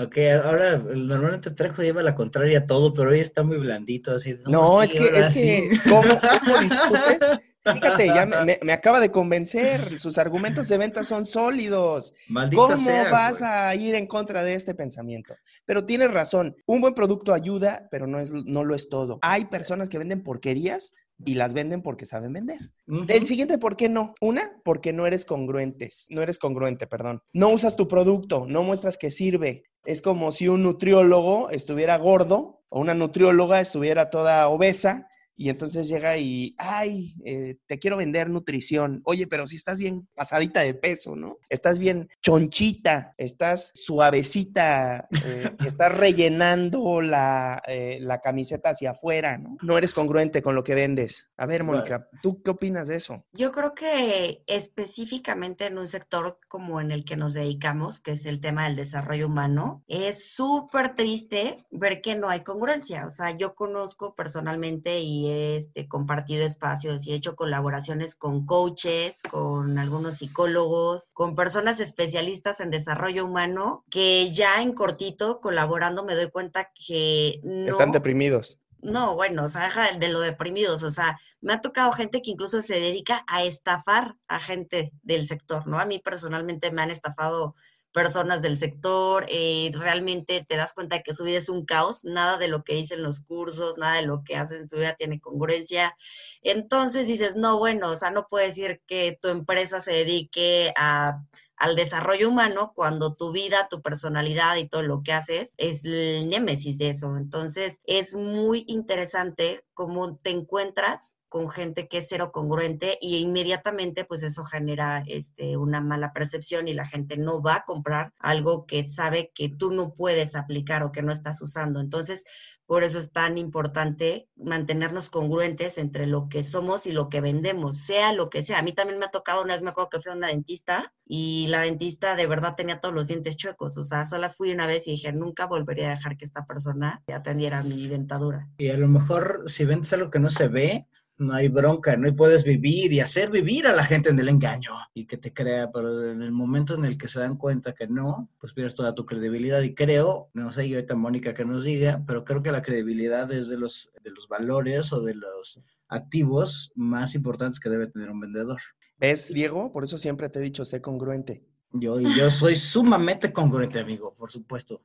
Ok, 0.00 0.16
ahora 0.44 0.78
normalmente 0.78 1.50
Trejo 1.50 1.82
lleva 1.82 2.04
la 2.04 2.14
contraria 2.14 2.60
a 2.60 2.66
todo, 2.66 2.94
pero 2.94 3.10
hoy 3.10 3.18
está 3.18 3.42
muy 3.42 3.58
blandito, 3.58 4.12
así. 4.12 4.36
No, 4.46 4.80
es, 4.80 4.94
que, 4.94 5.06
es 5.06 5.34
que, 5.34 5.70
¿cómo, 5.88 6.02
cómo 6.20 6.58
discutes? 6.60 7.40
Fíjate, 7.74 8.06
ya 8.06 8.26
me, 8.62 8.72
acaba 8.72 9.00
de 9.00 9.10
convencer. 9.10 9.98
Sus 9.98 10.16
argumentos 10.16 10.68
de 10.68 10.78
venta 10.78 11.02
son 11.02 11.26
sólidos. 11.26 12.14
¿Cómo 12.54 12.76
vas 13.10 13.42
a 13.42 13.74
ir 13.74 13.96
en 13.96 14.06
contra 14.06 14.44
de 14.44 14.54
este 14.54 14.74
pensamiento? 14.74 15.34
Pero 15.64 15.84
tienes 15.84 16.12
razón. 16.12 16.56
Un 16.66 16.80
buen 16.80 16.94
producto 16.94 17.34
ayuda, 17.34 17.88
pero 17.90 18.06
no, 18.06 18.20
es, 18.20 18.30
no 18.30 18.64
lo 18.64 18.74
es 18.74 18.88
todo. 18.88 19.18
Hay 19.22 19.46
personas 19.46 19.88
que 19.88 19.98
venden 19.98 20.22
porquerías 20.22 20.94
y 21.24 21.34
las 21.34 21.52
venden 21.52 21.82
porque 21.82 22.06
saben 22.06 22.32
vender. 22.32 22.70
El 22.86 23.26
siguiente, 23.26 23.58
¿por 23.58 23.76
qué 23.76 23.88
no? 23.88 24.14
Una, 24.20 24.60
porque 24.64 24.92
no 24.92 25.06
eres 25.06 25.24
congruentes, 25.24 26.06
no 26.10 26.22
eres 26.22 26.38
congruente, 26.38 26.86
perdón. 26.86 27.22
No 27.32 27.50
usas 27.50 27.76
tu 27.76 27.88
producto, 27.88 28.46
no 28.46 28.62
muestras 28.62 28.98
que 28.98 29.10
sirve. 29.10 29.64
Es 29.88 30.02
como 30.02 30.32
si 30.32 30.48
un 30.48 30.64
nutriólogo 30.64 31.48
estuviera 31.48 31.96
gordo 31.96 32.60
o 32.68 32.78
una 32.78 32.92
nutrióloga 32.92 33.58
estuviera 33.58 34.10
toda 34.10 34.46
obesa 34.50 35.08
y 35.38 35.50
entonces 35.50 35.86
llega 35.86 36.18
y, 36.18 36.56
ay, 36.58 37.14
eh, 37.24 37.58
te 37.68 37.78
quiero 37.78 37.96
vender 37.96 38.28
nutrición. 38.28 39.02
Oye, 39.04 39.28
pero 39.28 39.46
si 39.46 39.54
estás 39.54 39.78
bien 39.78 40.08
pasadita 40.14 40.62
de 40.62 40.74
peso, 40.74 41.14
¿no? 41.14 41.38
Estás 41.48 41.78
bien 41.78 42.08
chonchita, 42.20 43.14
estás 43.16 43.70
suavecita, 43.72 45.06
eh, 45.24 45.48
estás 45.64 45.96
rellenando 45.96 47.00
la, 47.00 47.62
eh, 47.68 47.98
la, 48.00 48.18
camiseta 48.20 48.70
hacia 48.70 48.90
afuera, 48.90 49.38
¿no? 49.38 49.56
No 49.62 49.78
eres 49.78 49.94
congruente 49.94 50.42
con 50.42 50.56
lo 50.56 50.64
que 50.64 50.74
vendes. 50.74 51.30
A 51.36 51.46
ver, 51.46 51.62
Mónica, 51.62 52.08
¿tú 52.20 52.42
qué 52.42 52.50
opinas 52.50 52.88
de 52.88 52.96
eso? 52.96 53.24
Yo 53.32 53.52
creo 53.52 53.76
que 53.76 54.42
específicamente 54.48 55.66
en 55.66 55.78
un 55.78 55.86
sector 55.86 56.40
como 56.48 56.80
en 56.80 56.90
el 56.90 57.04
que 57.04 57.14
nos 57.14 57.34
dedicamos, 57.34 58.00
que 58.00 58.10
es 58.10 58.26
el 58.26 58.40
tema 58.40 58.64
del 58.64 58.74
desarrollo 58.74 59.28
humano, 59.28 59.84
es 59.86 60.32
súper 60.32 60.96
triste 60.96 61.64
ver 61.70 62.00
que 62.02 62.16
no 62.16 62.28
hay 62.28 62.42
congruencia. 62.42 63.06
O 63.06 63.10
sea, 63.10 63.36
yo 63.36 63.54
conozco 63.54 64.16
personalmente 64.16 64.98
y 64.98 65.27
este, 65.30 65.88
compartido 65.88 66.44
espacios 66.44 67.06
y 67.06 67.12
he 67.12 67.16
hecho 67.16 67.36
colaboraciones 67.36 68.14
con 68.14 68.46
coaches, 68.46 69.20
con 69.30 69.78
algunos 69.78 70.16
psicólogos, 70.16 71.08
con 71.12 71.34
personas 71.34 71.80
especialistas 71.80 72.60
en 72.60 72.70
desarrollo 72.70 73.24
humano, 73.24 73.84
que 73.90 74.30
ya 74.32 74.62
en 74.62 74.72
cortito, 74.72 75.40
colaborando, 75.40 76.04
me 76.04 76.14
doy 76.14 76.30
cuenta 76.30 76.70
que 76.74 77.40
no... 77.42 77.70
Están 77.70 77.92
deprimidos. 77.92 78.60
No, 78.80 79.16
bueno, 79.16 79.44
o 79.44 79.48
sea, 79.48 79.64
deja 79.64 79.92
de 79.92 80.08
lo 80.08 80.20
deprimidos, 80.20 80.84
o 80.84 80.90
sea, 80.90 81.18
me 81.40 81.52
ha 81.52 81.60
tocado 81.60 81.90
gente 81.92 82.22
que 82.22 82.30
incluso 82.30 82.62
se 82.62 82.78
dedica 82.78 83.24
a 83.26 83.42
estafar 83.42 84.14
a 84.28 84.38
gente 84.38 84.92
del 85.02 85.26
sector, 85.26 85.66
¿no? 85.66 85.80
A 85.80 85.84
mí 85.84 85.98
personalmente 85.98 86.70
me 86.70 86.82
han 86.82 86.90
estafado 86.90 87.56
personas 87.92 88.42
del 88.42 88.58
sector, 88.58 89.26
eh, 89.28 89.70
realmente 89.74 90.44
te 90.46 90.56
das 90.56 90.74
cuenta 90.74 91.02
que 91.02 91.14
su 91.14 91.24
vida 91.24 91.38
es 91.38 91.48
un 91.48 91.64
caos, 91.64 92.04
nada 92.04 92.38
de 92.38 92.48
lo 92.48 92.62
que 92.64 92.74
dicen 92.74 93.02
los 93.02 93.20
cursos, 93.20 93.78
nada 93.78 93.94
de 93.96 94.02
lo 94.02 94.22
que 94.24 94.36
hacen 94.36 94.62
en 94.62 94.68
su 94.68 94.76
vida 94.76 94.94
tiene 94.96 95.20
congruencia. 95.20 95.96
Entonces 96.42 97.06
dices, 97.06 97.36
no, 97.36 97.58
bueno, 97.58 97.90
o 97.90 97.96
sea, 97.96 98.10
no 98.10 98.26
puedes 98.28 98.56
decir 98.56 98.80
que 98.86 99.18
tu 99.20 99.28
empresa 99.28 99.80
se 99.80 99.92
dedique 99.92 100.72
a, 100.76 101.22
al 101.56 101.76
desarrollo 101.76 102.28
humano 102.28 102.72
cuando 102.74 103.14
tu 103.14 103.32
vida, 103.32 103.68
tu 103.68 103.82
personalidad 103.82 104.56
y 104.56 104.68
todo 104.68 104.82
lo 104.82 105.02
que 105.02 105.12
haces 105.12 105.54
es 105.58 105.84
el 105.84 106.28
némesis 106.28 106.78
de 106.78 106.90
eso. 106.90 107.16
Entonces 107.16 107.80
es 107.84 108.14
muy 108.14 108.64
interesante 108.68 109.64
cómo 109.74 110.16
te 110.18 110.30
encuentras 110.30 111.14
con 111.28 111.50
gente 111.50 111.88
que 111.88 111.98
es 111.98 112.06
cero 112.08 112.30
congruente 112.32 112.98
y 113.00 113.18
inmediatamente 113.18 114.04
pues 114.04 114.22
eso 114.22 114.44
genera 114.44 115.02
este, 115.06 115.56
una 115.56 115.80
mala 115.80 116.12
percepción 116.12 116.68
y 116.68 116.72
la 116.72 116.86
gente 116.86 117.16
no 117.16 117.42
va 117.42 117.56
a 117.56 117.64
comprar 117.64 118.12
algo 118.18 118.66
que 118.66 118.84
sabe 118.84 119.30
que 119.34 119.48
tú 119.48 119.70
no 119.70 119.94
puedes 119.94 120.34
aplicar 120.34 120.82
o 120.82 120.92
que 120.92 121.02
no 121.02 121.12
estás 121.12 121.42
usando. 121.42 121.80
Entonces, 121.80 122.24
por 122.68 122.84
eso 122.84 122.98
es 122.98 123.12
tan 123.12 123.38
importante 123.38 124.28
mantenernos 124.36 125.08
congruentes 125.08 125.78
entre 125.78 126.06
lo 126.06 126.28
que 126.28 126.42
somos 126.42 126.86
y 126.86 126.92
lo 126.92 127.08
que 127.08 127.22
vendemos, 127.22 127.78
sea 127.78 128.12
lo 128.12 128.28
que 128.28 128.42
sea. 128.42 128.58
A 128.58 128.62
mí 128.62 128.74
también 128.74 128.98
me 128.98 129.06
ha 129.06 129.10
tocado, 129.10 129.42
una 129.42 129.54
vez 129.54 129.62
me 129.62 129.70
acuerdo 129.70 129.88
que 129.88 130.02
fui 130.02 130.12
a 130.12 130.14
una 130.14 130.28
dentista 130.28 130.92
y 131.06 131.46
la 131.48 131.62
dentista 131.62 132.14
de 132.14 132.26
verdad 132.26 132.56
tenía 132.56 132.78
todos 132.78 132.94
los 132.94 133.08
dientes 133.08 133.38
chuecos. 133.38 133.78
O 133.78 133.84
sea, 133.84 134.04
solo 134.04 134.28
fui 134.30 134.52
una 134.52 134.66
vez 134.66 134.86
y 134.86 134.90
dije, 134.90 135.12
nunca 135.12 135.46
volvería 135.46 135.86
a 135.86 135.94
dejar 135.96 136.18
que 136.18 136.26
esta 136.26 136.44
persona 136.44 137.02
atendiera 137.10 137.62
mi 137.62 137.88
dentadura. 137.88 138.46
Y 138.58 138.68
a 138.68 138.76
lo 138.76 138.86
mejor 138.86 139.44
si 139.46 139.64
vendes 139.64 139.94
algo 139.94 140.10
que 140.10 140.20
no 140.20 140.28
se 140.28 140.48
ve, 140.48 140.86
no 141.18 141.34
hay 141.34 141.48
bronca, 141.48 141.96
no 141.96 142.14
puedes 142.14 142.44
vivir 142.44 142.92
y 142.92 143.00
hacer 143.00 143.30
vivir 143.30 143.66
a 143.66 143.74
la 143.74 143.84
gente 143.84 144.10
en 144.10 144.18
el 144.18 144.28
engaño 144.28 144.72
y 144.94 145.06
que 145.06 145.16
te 145.16 145.32
crea, 145.32 145.70
pero 145.72 146.10
en 146.10 146.22
el 146.22 146.32
momento 146.32 146.74
en 146.74 146.84
el 146.84 146.96
que 146.96 147.08
se 147.08 147.20
dan 147.20 147.36
cuenta 147.36 147.74
que 147.74 147.88
no, 147.88 148.30
pues 148.38 148.52
pierdes 148.52 148.74
toda 148.74 148.94
tu 148.94 149.04
credibilidad 149.04 149.60
y 149.62 149.74
creo, 149.74 150.30
no 150.32 150.52
sé 150.52 150.68
yo 150.68 150.76
ahorita 150.76 150.94
Mónica 150.94 151.34
que 151.34 151.44
nos 151.44 151.64
diga, 151.64 152.02
pero 152.06 152.24
creo 152.24 152.42
que 152.42 152.52
la 152.52 152.62
credibilidad 152.62 153.30
es 153.32 153.48
de 153.48 153.58
los, 153.58 153.90
de 154.02 154.10
los 154.12 154.28
valores 154.28 154.92
o 154.92 155.02
de 155.02 155.14
los 155.14 155.60
activos 155.88 156.72
más 156.74 157.14
importantes 157.14 157.60
que 157.60 157.70
debe 157.70 157.88
tener 157.88 158.10
un 158.10 158.20
vendedor. 158.20 158.60
¿Ves, 158.98 159.32
Diego? 159.32 159.72
Por 159.72 159.84
eso 159.84 159.98
siempre 159.98 160.28
te 160.28 160.38
he 160.38 160.42
dicho, 160.42 160.64
sé 160.64 160.80
congruente. 160.80 161.44
Yo, 161.72 162.00
y 162.00 162.14
yo 162.16 162.30
soy 162.30 162.56
sumamente 162.56 163.32
congruente, 163.32 163.78
amigo, 163.78 164.14
por 164.14 164.30
supuesto. 164.30 164.82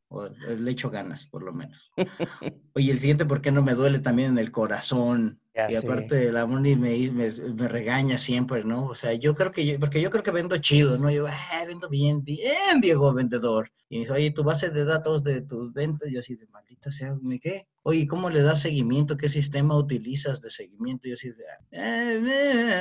le 0.47 0.71
echo 0.71 0.89
ganas, 0.89 1.25
por 1.27 1.43
lo 1.43 1.53
menos. 1.53 1.91
Oye, 2.75 2.91
el 2.91 2.99
siguiente, 2.99 3.25
¿por 3.25 3.41
qué 3.41 3.51
no 3.51 3.61
me 3.61 3.75
duele 3.75 3.99
también 3.99 4.29
en 4.29 4.37
el 4.39 4.51
corazón? 4.51 5.39
y 5.69 5.75
aparte 5.75 6.31
la 6.31 6.47
Moni 6.47 6.75
me, 6.75 7.11
me, 7.11 7.29
me, 7.29 7.67
regaña 7.67 8.17
siempre, 8.17 8.63
¿no? 8.63 8.87
O 8.87 8.95
sea, 8.95 9.13
yo 9.13 9.35
creo 9.35 9.51
que, 9.51 9.63
yo, 9.63 9.79
porque 9.79 10.01
yo 10.01 10.09
creo 10.09 10.23
que 10.23 10.31
vendo 10.31 10.57
chido, 10.57 10.97
¿no? 10.97 11.11
Yo, 11.11 11.27
ah, 11.27 11.63
vendo 11.67 11.87
bien, 11.87 12.23
bien, 12.23 12.81
Diego, 12.81 13.13
vendedor. 13.13 13.71
Y 13.87 13.97
me 13.97 14.01
dice, 14.01 14.13
oye, 14.13 14.31
tu 14.31 14.43
base 14.43 14.71
de 14.71 14.83
datos 14.83 15.23
de 15.23 15.41
tus 15.41 15.71
ventas, 15.71 16.09
yo 16.11 16.21
así 16.21 16.35
de 16.35 16.47
maldita 16.47 16.91
sea, 16.91 17.15
¿qué? 17.39 17.67
Oye, 17.83 18.07
¿cómo 18.07 18.31
le 18.31 18.41
das 18.41 18.61
seguimiento? 18.61 19.15
¿Qué 19.15 19.29
sistema 19.29 19.77
utilizas 19.77 20.41
de 20.41 20.49
seguimiento? 20.49 21.07
Yo 21.07 21.13
así 21.13 21.29
de, 21.29 21.43
ah, 21.47 21.65
eh, 21.71 22.21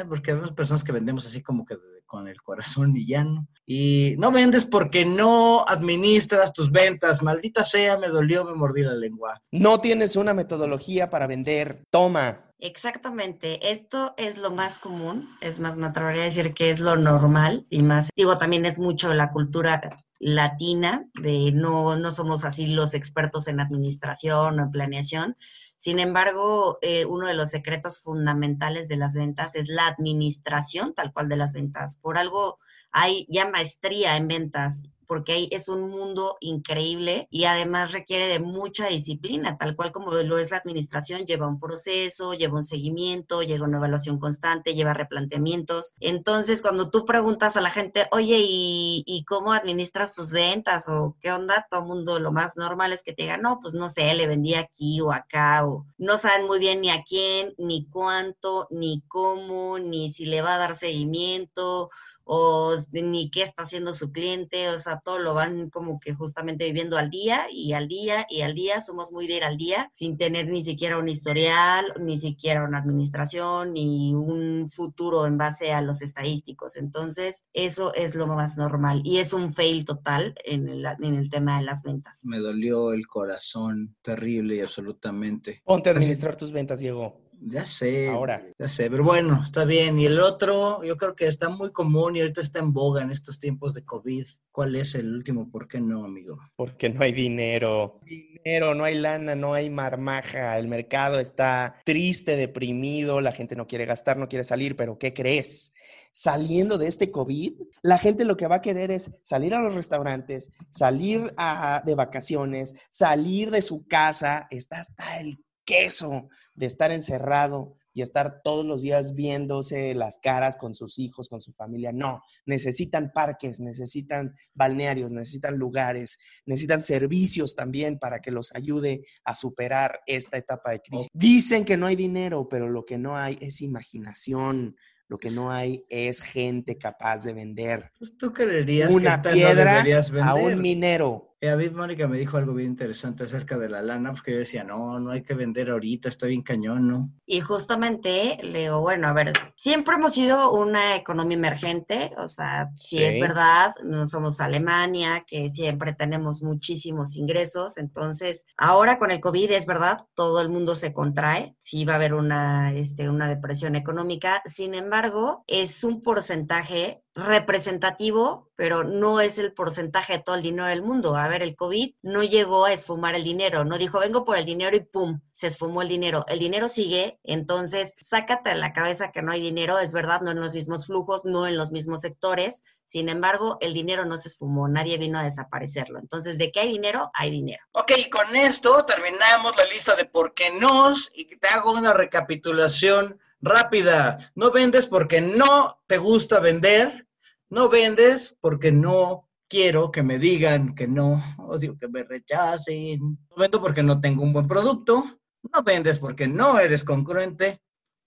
eh", 0.00 0.04
porque 0.08 0.32
vemos 0.32 0.52
personas 0.52 0.82
que 0.82 0.92
vendemos 0.92 1.26
así 1.26 1.42
como 1.42 1.66
que 1.66 1.76
con 2.12 2.28
el 2.28 2.42
corazón 2.42 2.92
villano. 2.92 3.48
Y 3.64 4.16
no 4.18 4.30
vendes 4.30 4.66
porque 4.66 5.06
no 5.06 5.64
administras 5.66 6.52
tus 6.52 6.70
ventas. 6.70 7.22
Maldita 7.22 7.64
sea, 7.64 7.96
me 7.96 8.08
dolió, 8.08 8.44
me 8.44 8.54
mordí 8.54 8.82
la 8.82 8.92
lengua. 8.92 9.40
No 9.50 9.80
tienes 9.80 10.16
una 10.16 10.34
metodología 10.34 11.08
para 11.08 11.26
vender. 11.26 11.82
Toma. 11.90 12.50
Exactamente, 12.58 13.72
esto 13.72 14.14
es 14.16 14.38
lo 14.38 14.52
más 14.52 14.78
común, 14.78 15.28
es 15.40 15.58
más, 15.58 15.76
me 15.76 15.86
atrevería 15.86 16.22
a 16.22 16.26
decir 16.26 16.54
que 16.54 16.70
es 16.70 16.78
lo 16.78 16.94
normal 16.94 17.66
y 17.70 17.82
más, 17.82 18.10
digo, 18.14 18.38
también 18.38 18.64
es 18.66 18.78
mucho 18.78 19.12
la 19.14 19.32
cultura 19.32 19.80
latina, 20.22 21.08
de 21.20 21.50
no, 21.52 21.96
no 21.96 22.12
somos 22.12 22.44
así 22.44 22.68
los 22.68 22.94
expertos 22.94 23.48
en 23.48 23.58
administración 23.58 24.60
o 24.60 24.62
en 24.62 24.70
planeación. 24.70 25.36
Sin 25.78 25.98
embargo, 25.98 26.78
eh, 26.80 27.04
uno 27.06 27.26
de 27.26 27.34
los 27.34 27.50
secretos 27.50 28.00
fundamentales 28.00 28.86
de 28.86 28.96
las 28.96 29.14
ventas 29.14 29.56
es 29.56 29.68
la 29.68 29.88
administración 29.88 30.94
tal 30.94 31.12
cual 31.12 31.28
de 31.28 31.36
las 31.36 31.52
ventas. 31.52 31.96
Por 31.96 32.18
algo 32.18 32.60
hay 32.92 33.26
ya 33.28 33.48
maestría 33.48 34.16
en 34.16 34.28
ventas 34.28 34.84
porque 35.12 35.32
ahí 35.34 35.48
es 35.50 35.68
un 35.68 35.90
mundo 35.90 36.38
increíble 36.40 37.28
y 37.30 37.44
además 37.44 37.92
requiere 37.92 38.28
de 38.28 38.40
mucha 38.40 38.86
disciplina, 38.86 39.58
tal 39.58 39.76
cual 39.76 39.92
como 39.92 40.10
lo 40.10 40.38
es 40.38 40.50
la 40.52 40.56
administración, 40.56 41.26
lleva 41.26 41.46
un 41.46 41.60
proceso, 41.60 42.32
lleva 42.32 42.56
un 42.56 42.64
seguimiento, 42.64 43.42
lleva 43.42 43.66
una 43.66 43.76
evaluación 43.76 44.18
constante, 44.18 44.72
lleva 44.72 44.94
replanteamientos. 44.94 45.92
Entonces, 46.00 46.62
cuando 46.62 46.88
tú 46.88 47.04
preguntas 47.04 47.58
a 47.58 47.60
la 47.60 47.68
gente, 47.68 48.06
oye, 48.10 48.38
¿y, 48.40 49.22
cómo 49.28 49.52
administras 49.52 50.14
tus 50.14 50.32
ventas 50.32 50.88
o 50.88 51.14
qué 51.20 51.30
onda? 51.30 51.66
Todo 51.70 51.80
el 51.80 51.88
mundo 51.88 52.18
lo 52.18 52.32
más 52.32 52.56
normal 52.56 52.94
es 52.94 53.02
que 53.02 53.12
te 53.12 53.24
diga, 53.24 53.36
no, 53.36 53.58
pues 53.60 53.74
no 53.74 53.90
sé, 53.90 54.14
le 54.14 54.26
vendí 54.26 54.54
aquí 54.54 55.02
o 55.02 55.12
acá 55.12 55.66
o 55.66 55.84
no 55.98 56.16
saben 56.16 56.46
muy 56.46 56.58
bien 56.58 56.80
ni 56.80 56.88
a 56.88 57.02
quién, 57.02 57.52
ni 57.58 57.86
cuánto, 57.90 58.66
ni 58.70 59.02
cómo, 59.08 59.78
ni 59.78 60.10
si 60.10 60.24
le 60.24 60.40
va 60.40 60.54
a 60.54 60.58
dar 60.58 60.74
seguimiento 60.74 61.90
o 62.34 62.74
ni 62.92 63.30
qué 63.30 63.42
está 63.42 63.64
haciendo 63.64 63.92
su 63.92 64.10
cliente, 64.10 64.70
o 64.70 64.78
sea, 64.78 65.02
todo 65.04 65.18
lo 65.18 65.34
van 65.34 65.68
como 65.68 66.00
que 66.00 66.14
justamente 66.14 66.64
viviendo 66.64 66.96
al 66.96 67.10
día 67.10 67.42
y 67.52 67.74
al 67.74 67.88
día 67.88 68.24
y 68.26 68.40
al 68.40 68.54
día, 68.54 68.80
somos 68.80 69.12
muy 69.12 69.26
de 69.26 69.34
ir 69.34 69.44
al 69.44 69.58
día, 69.58 69.90
sin 69.92 70.16
tener 70.16 70.48
ni 70.48 70.64
siquiera 70.64 70.96
un 70.96 71.10
historial, 71.10 71.92
ni 72.00 72.16
siquiera 72.16 72.64
una 72.64 72.78
administración, 72.78 73.74
ni 73.74 74.14
un 74.14 74.70
futuro 74.70 75.26
en 75.26 75.36
base 75.36 75.74
a 75.74 75.82
los 75.82 76.00
estadísticos. 76.00 76.76
Entonces, 76.76 77.44
eso 77.52 77.92
es 77.94 78.14
lo 78.14 78.26
más 78.26 78.56
normal 78.56 79.02
y 79.04 79.18
es 79.18 79.34
un 79.34 79.52
fail 79.52 79.84
total 79.84 80.34
en 80.46 80.70
el, 80.70 80.86
en 80.86 81.14
el 81.16 81.28
tema 81.28 81.58
de 81.58 81.66
las 81.66 81.82
ventas. 81.82 82.24
Me 82.24 82.38
dolió 82.38 82.94
el 82.94 83.06
corazón 83.06 83.94
terrible 84.00 84.56
y 84.56 84.60
absolutamente. 84.60 85.60
Ponte 85.66 85.90
a 85.90 85.92
administrar 85.92 86.34
tus 86.36 86.50
ventas, 86.50 86.80
Diego. 86.80 87.21
Ya 87.44 87.66
sé. 87.66 88.08
Ahora. 88.08 88.42
Ya 88.58 88.68
sé, 88.68 88.88
pero 88.88 89.02
bueno, 89.02 89.40
está 89.42 89.64
bien. 89.64 89.98
Y 89.98 90.06
el 90.06 90.20
otro, 90.20 90.82
yo 90.84 90.96
creo 90.96 91.16
que 91.16 91.26
está 91.26 91.48
muy 91.48 91.72
común 91.72 92.16
y 92.16 92.20
ahorita 92.20 92.40
está 92.40 92.60
en 92.60 92.72
boga 92.72 93.02
en 93.02 93.10
estos 93.10 93.40
tiempos 93.40 93.74
de 93.74 93.84
COVID. 93.84 94.24
¿Cuál 94.52 94.76
es 94.76 94.94
el 94.94 95.12
último? 95.12 95.50
¿Por 95.50 95.66
qué 95.66 95.80
no, 95.80 96.04
amigo? 96.04 96.38
Porque 96.54 96.88
no 96.88 97.02
hay 97.02 97.12
dinero. 97.12 98.00
Dinero, 98.04 98.74
no 98.74 98.84
hay 98.84 98.94
lana, 98.94 99.34
no 99.34 99.54
hay 99.54 99.70
marmaja. 99.70 100.56
El 100.58 100.68
mercado 100.68 101.18
está 101.18 101.74
triste, 101.84 102.36
deprimido, 102.36 103.20
la 103.20 103.32
gente 103.32 103.56
no 103.56 103.66
quiere 103.66 103.86
gastar, 103.86 104.16
no 104.16 104.28
quiere 104.28 104.44
salir, 104.44 104.76
pero 104.76 104.98
¿qué 104.98 105.12
crees? 105.12 105.72
Saliendo 106.12 106.78
de 106.78 106.86
este 106.86 107.10
COVID, 107.10 107.54
la 107.82 107.98
gente 107.98 108.24
lo 108.24 108.36
que 108.36 108.46
va 108.46 108.56
a 108.56 108.62
querer 108.62 108.90
es 108.90 109.10
salir 109.22 109.54
a 109.54 109.60
los 109.60 109.74
restaurantes, 109.74 110.50
salir 110.68 111.32
a, 111.36 111.82
de 111.84 111.94
vacaciones, 111.94 112.74
salir 112.90 113.50
de 113.50 113.62
su 113.62 113.86
casa. 113.86 114.46
Está 114.50 114.80
hasta 114.80 115.20
el 115.20 115.38
queso 115.64 116.28
de 116.54 116.66
estar 116.66 116.90
encerrado 116.90 117.74
y 117.94 118.02
estar 118.02 118.40
todos 118.42 118.64
los 118.64 118.82
días 118.82 119.14
viéndose 119.14 119.94
las 119.94 120.18
caras 120.18 120.56
con 120.56 120.74
sus 120.74 120.98
hijos, 120.98 121.28
con 121.28 121.40
su 121.40 121.52
familia. 121.52 121.92
No, 121.92 122.22
necesitan 122.46 123.12
parques, 123.12 123.60
necesitan 123.60 124.34
balnearios, 124.54 125.12
necesitan 125.12 125.56
lugares, 125.56 126.18
necesitan 126.46 126.80
servicios 126.80 127.54
también 127.54 127.98
para 127.98 128.20
que 128.20 128.30
los 128.30 128.54
ayude 128.54 129.04
a 129.24 129.34
superar 129.34 130.00
esta 130.06 130.38
etapa 130.38 130.70
de 130.70 130.80
crisis. 130.80 131.08
Dicen 131.12 131.64
que 131.64 131.76
no 131.76 131.86
hay 131.86 131.96
dinero, 131.96 132.48
pero 132.48 132.68
lo 132.68 132.84
que 132.84 132.98
no 132.98 133.16
hay 133.16 133.36
es 133.40 133.60
imaginación. 133.60 134.76
Lo 135.08 135.18
que 135.18 135.30
no 135.30 135.52
hay 135.52 135.84
es 135.90 136.22
gente 136.22 136.78
capaz 136.78 137.22
de 137.24 137.34
vender. 137.34 137.92
Pues 137.98 138.16
tú 138.16 138.32
creerías 138.32 138.90
una 138.90 139.20
piedra 139.20 139.84
a 140.22 140.34
un 140.36 140.58
minero 140.58 141.31
Eh, 141.42 141.50
a 141.50 141.56
mí 141.56 141.68
Mónica 141.70 142.06
me 142.06 142.18
dijo 142.18 142.36
algo 142.36 142.54
bien 142.54 142.70
interesante 142.70 143.24
acerca 143.24 143.58
de 143.58 143.68
la 143.68 143.82
lana, 143.82 144.12
porque 144.12 144.30
yo 144.30 144.38
decía, 144.38 144.62
no, 144.62 145.00
no 145.00 145.10
hay 145.10 145.22
que 145.22 145.34
vender 145.34 145.70
ahorita, 145.70 146.08
está 146.08 146.28
bien 146.28 146.42
cañón, 146.42 146.86
¿no? 146.86 147.10
Y 147.26 147.40
justamente 147.40 148.38
le 148.44 148.60
digo, 148.60 148.80
bueno, 148.80 149.08
a 149.08 149.12
ver, 149.12 149.32
siempre 149.56 149.96
hemos 149.96 150.12
sido 150.12 150.52
una 150.52 150.94
economía 150.94 151.36
emergente, 151.36 152.12
o 152.16 152.28
sea, 152.28 152.70
si 152.76 153.02
es 153.02 153.18
verdad, 153.18 153.74
no 153.82 154.06
somos 154.06 154.40
Alemania, 154.40 155.24
que 155.26 155.50
siempre 155.50 155.94
tenemos 155.94 156.44
muchísimos 156.44 157.16
ingresos, 157.16 157.76
entonces 157.76 158.46
ahora 158.56 158.96
con 158.96 159.10
el 159.10 159.18
COVID 159.18 159.50
es 159.50 159.66
verdad, 159.66 159.98
todo 160.14 160.40
el 160.40 160.48
mundo 160.48 160.76
se 160.76 160.92
contrae, 160.92 161.56
sí 161.58 161.84
va 161.84 161.94
a 161.94 161.96
haber 161.96 162.14
una, 162.14 162.72
este, 162.72 163.10
una 163.10 163.26
depresión 163.26 163.74
económica, 163.74 164.42
sin 164.44 164.74
embargo, 164.74 165.42
es 165.48 165.82
un 165.82 166.02
porcentaje 166.02 167.01
representativo, 167.14 168.50
pero 168.56 168.84
no 168.84 169.20
es 169.20 169.36
el 169.38 169.52
porcentaje 169.52 170.14
de 170.14 170.18
todo 170.20 170.34
el 170.34 170.42
dinero 170.42 170.66
del 170.66 170.82
mundo. 170.82 171.16
A 171.16 171.28
ver, 171.28 171.42
el 171.42 171.56
COVID 171.56 171.94
no 172.02 172.22
llegó 172.22 172.64
a 172.64 172.72
esfumar 172.72 173.14
el 173.14 173.24
dinero, 173.24 173.64
no 173.64 173.76
dijo, 173.76 173.98
vengo 173.98 174.24
por 174.24 174.38
el 174.38 174.46
dinero 174.46 174.74
y 174.76 174.80
pum, 174.80 175.20
se 175.30 175.48
esfumó 175.48 175.82
el 175.82 175.88
dinero. 175.88 176.24
El 176.28 176.38
dinero 176.38 176.68
sigue, 176.68 177.18
entonces 177.22 177.94
sácate 178.00 178.50
de 178.50 178.56
la 178.56 178.72
cabeza 178.72 179.12
que 179.12 179.20
no 179.20 179.32
hay 179.32 179.42
dinero, 179.42 179.78
es 179.78 179.92
verdad, 179.92 180.22
no 180.22 180.30
en 180.30 180.40
los 180.40 180.54
mismos 180.54 180.86
flujos, 180.86 181.24
no 181.24 181.46
en 181.46 181.56
los 181.56 181.70
mismos 181.70 182.00
sectores. 182.00 182.62
Sin 182.86 183.08
embargo, 183.08 183.58
el 183.60 183.74
dinero 183.74 184.04
no 184.04 184.16
se 184.16 184.28
esfumó, 184.28 184.68
nadie 184.68 184.98
vino 184.98 185.18
a 185.18 185.24
desaparecerlo. 185.24 185.98
Entonces, 185.98 186.38
¿de 186.38 186.50
qué 186.50 186.60
hay 186.60 186.68
dinero? 186.68 187.10
Hay 187.14 187.30
dinero. 187.30 187.62
Ok, 187.72 187.92
con 188.10 188.36
esto 188.36 188.84
terminamos 188.84 189.56
la 189.56 189.64
lista 189.66 189.96
de 189.96 190.04
por 190.04 190.34
qué 190.34 190.50
no 190.50 190.92
y 191.14 191.24
te 191.24 191.48
hago 191.48 191.72
una 191.72 191.92
recapitulación 191.94 193.18
rápida. 193.42 194.32
No 194.34 194.50
vendes 194.50 194.86
porque 194.86 195.20
no 195.20 195.82
te 195.86 195.98
gusta 195.98 196.40
vender. 196.40 197.06
No 197.50 197.68
vendes 197.68 198.36
porque 198.40 198.72
no 198.72 199.28
quiero 199.48 199.90
que 199.90 200.02
me 200.02 200.18
digan 200.18 200.74
que 200.74 200.88
no, 200.88 201.22
odio 201.38 201.76
que 201.78 201.88
me 201.88 202.04
rechacen. 202.04 203.18
No 203.28 203.36
vendo 203.36 203.60
porque 203.60 203.82
no 203.82 204.00
tengo 204.00 204.22
un 204.22 204.32
buen 204.32 204.48
producto. 204.48 205.04
No 205.52 205.62
vendes 205.62 205.98
porque 205.98 206.26
no 206.26 206.58
eres 206.58 206.84
congruente. 206.84 207.60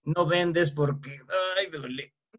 No 0.04 0.26
vendes 0.26 0.72
porque 0.72 1.20
ay, 1.58 1.70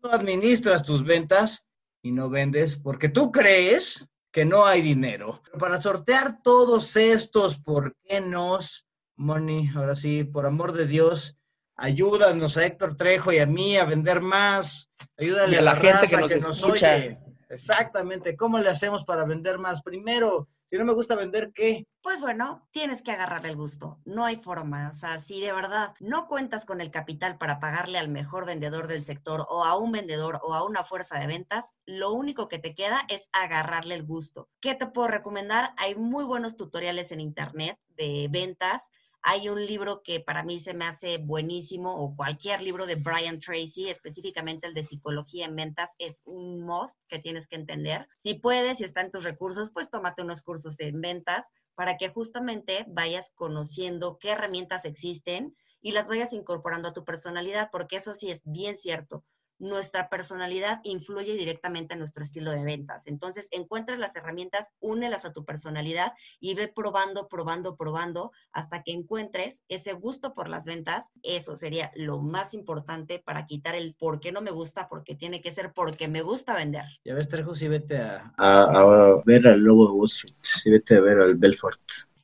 no 0.03 0.11
administras 0.11 0.83
tus 0.83 1.05
ventas 1.05 1.69
y 2.03 2.13
no 2.13 2.31
vendes 2.31 2.77
porque 2.77 3.09
tú 3.09 3.31
crees 3.31 4.09
que 4.33 4.45
no 4.45 4.67
hay 4.67 4.83
dinero. 4.83 5.43
Para 5.59 5.81
sortear 5.81 6.43
todos 6.43 6.95
estos 6.97 7.59
por 7.59 7.97
qué 8.05 8.21
nos, 8.21 8.87
Money, 9.17 9.71
ahora 9.75 9.97
sí, 9.97 10.25
por 10.25 10.47
amor 10.47 10.73
de 10.73 10.87
Dios, 10.87 11.37
ayúdanos 11.77 12.57
a 12.57 12.67
Héctor 12.67 12.97
Trejo 12.97 13.33
y 13.33 13.39
a 13.39 13.47
mí 13.47 13.77
a 13.77 13.85
vender 13.85 14.21
más, 14.21 14.91
ayúdale 15.19 15.59
a 15.59 15.63
la, 15.63 15.77
gente 15.77 16.09
que 16.09 16.37
nos, 16.41 16.65
oye. 16.65 17.19
Exactamente, 17.49 18.37
¿cómo 18.37 18.59
le 18.59 18.71
hacemos 18.71 19.05
para 19.05 19.25
vender 19.25 19.59
más? 19.59 19.83
Primero, 19.83 20.49
si 20.69 20.77
no 20.77 20.85
me 20.85 20.95
gusta 20.95 21.15
vender, 21.15 21.53
¿qué? 21.55 21.87
Pues 22.03 22.21
bueno, 22.21 22.67
tienes 22.73 23.03
que 23.03 23.13
agarrarle 23.13 23.51
el 23.51 23.57
gusto. 23.57 24.01
No 24.05 24.25
hay 24.25 24.37
forma. 24.37 24.89
O 24.89 24.93
sea, 24.93 25.19
si 25.19 25.41
de 25.41 25.53
verdad 25.53 25.95
no 26.01 26.27
cuentas 26.27 26.65
con 26.65 26.81
el 26.81 26.91
capital 26.91 27.39
para 27.39 27.61
pagarle 27.61 27.99
al 27.99 28.09
mejor 28.09 28.47
vendedor 28.47 28.89
del 28.89 29.05
sector 29.05 29.47
o 29.49 29.65
a 29.65 29.77
un 29.77 29.93
vendedor 29.93 30.41
o 30.43 30.55
a 30.55 30.65
una 30.65 30.83
fuerza 30.83 31.21
de 31.21 31.29
ventas, 31.29 31.73
lo 31.87 32.13
único 32.13 32.49
que 32.49 32.59
te 32.59 32.75
queda 32.75 33.03
es 33.09 33.29
agarrarle 33.33 33.95
el 33.95 34.05
gusto. 34.05 34.49
¿Qué 34.61 34.75
te 34.75 34.89
puedo 34.89 35.07
recomendar? 35.07 35.73
Hay 35.77 35.95
muy 35.95 36.25
buenos 36.25 36.57
tutoriales 36.57 37.13
en 37.13 37.21
internet 37.21 37.79
de 37.97 38.27
ventas 38.29 38.91
hay 39.29 39.49
un 39.49 39.67
libro 39.67 40.03
que 40.05 40.21
para 40.21 40.45
mí 40.45 40.61
se 40.61 40.73
me 40.73 40.85
hace 40.85 41.19
buenísimo, 41.19 41.97
o 41.97 42.15
cualquier 42.15 42.63
libro 42.63 42.87
de 42.87 42.95
Brian 42.95 43.41
Tracy, 43.41 43.91
específicamente 43.91 44.69
el 44.69 44.75
de 44.75 44.85
psicología 44.85 45.47
en 45.47 45.57
ventas, 45.57 45.97
es 45.99 46.23
un 46.27 46.61
must 46.61 46.97
que 47.09 47.19
tienes 47.19 47.49
que 47.49 47.57
entender. 47.57 48.07
Si 48.21 48.35
puedes, 48.35 48.79
si 48.79 48.85
está 48.85 49.01
en 49.01 49.11
tus 49.11 49.25
recursos, 49.25 49.73
pues 49.73 49.91
tómate 49.91 50.23
unos 50.23 50.43
cursos 50.43 50.79
en 50.79 51.01
ventas 51.01 51.45
para 51.75 51.97
que 51.97 52.09
justamente 52.09 52.85
vayas 52.87 53.33
conociendo 53.35 54.17
qué 54.21 54.31
herramientas 54.31 54.85
existen 54.85 55.57
y 55.83 55.91
las 55.91 56.07
vayas 56.07 56.33
incorporando 56.33 56.91
a 56.91 56.93
tu 56.93 57.05
personalidad, 57.05 57.71
porque 57.73 57.97
eso 57.97 58.15
sí 58.15 58.31
es 58.31 58.43
bien 58.45 58.77
cierto 58.77 59.25
nuestra 59.59 60.09
personalidad 60.09 60.81
influye 60.85 61.35
directamente 61.35 61.95
en 61.95 62.01
nuestro 62.01 62.23
estilo 62.23 62.51
de 62.51 62.65
ventas. 62.65 63.07
Entonces, 63.07 63.49
encuentra 63.51 63.97
las 63.97 64.15
herramientas, 64.17 64.71
únelas 64.81 65.25
a 65.25 65.33
tu 65.33 65.45
personalidad 65.45 66.13
y 66.41 66.55
ve 66.55 66.69
probando, 66.69 67.29
probando, 67.29 67.77
probando 67.77 68.33
hasta 68.53 68.83
que 68.83 68.93
encuentres 68.93 69.63
ese 69.69 69.93
gusto 69.93 70.35
por 70.35 70.49
las 70.49 70.65
ventas. 70.65 71.11
Eso 71.23 71.57
sería 71.57 71.91
lo 71.95 72.19
más 72.19 72.55
importante 72.55 73.23
para 73.25 73.47
quitar 73.47 73.75
el 73.75 73.95
por 73.95 74.21
qué 74.21 74.33
no 74.33 74.41
me 74.41 74.51
gusta, 74.51 74.89
porque 74.89 75.15
tiene 75.15 75.41
que 75.41 75.51
ser 75.51 75.73
porque 75.73 76.09
me 76.09 76.23
gusta 76.23 76.55
vender. 76.55 76.85
Ya 77.05 77.15
ves, 77.15 77.29
Trejo, 77.29 77.55
si 77.55 77.69
vete 77.69 77.99
a, 77.99 78.33
a, 78.37 79.23
ver 79.25 79.47
al 79.47 79.61
Lobo 79.61 79.87
de 79.87 79.93
Wall 79.93 80.07
Street, 80.07 80.35
si 80.43 80.71
vete 80.71 80.97
a 80.97 81.01
ver 81.01 81.19
al 81.21 81.35
Belfort. 81.35 81.81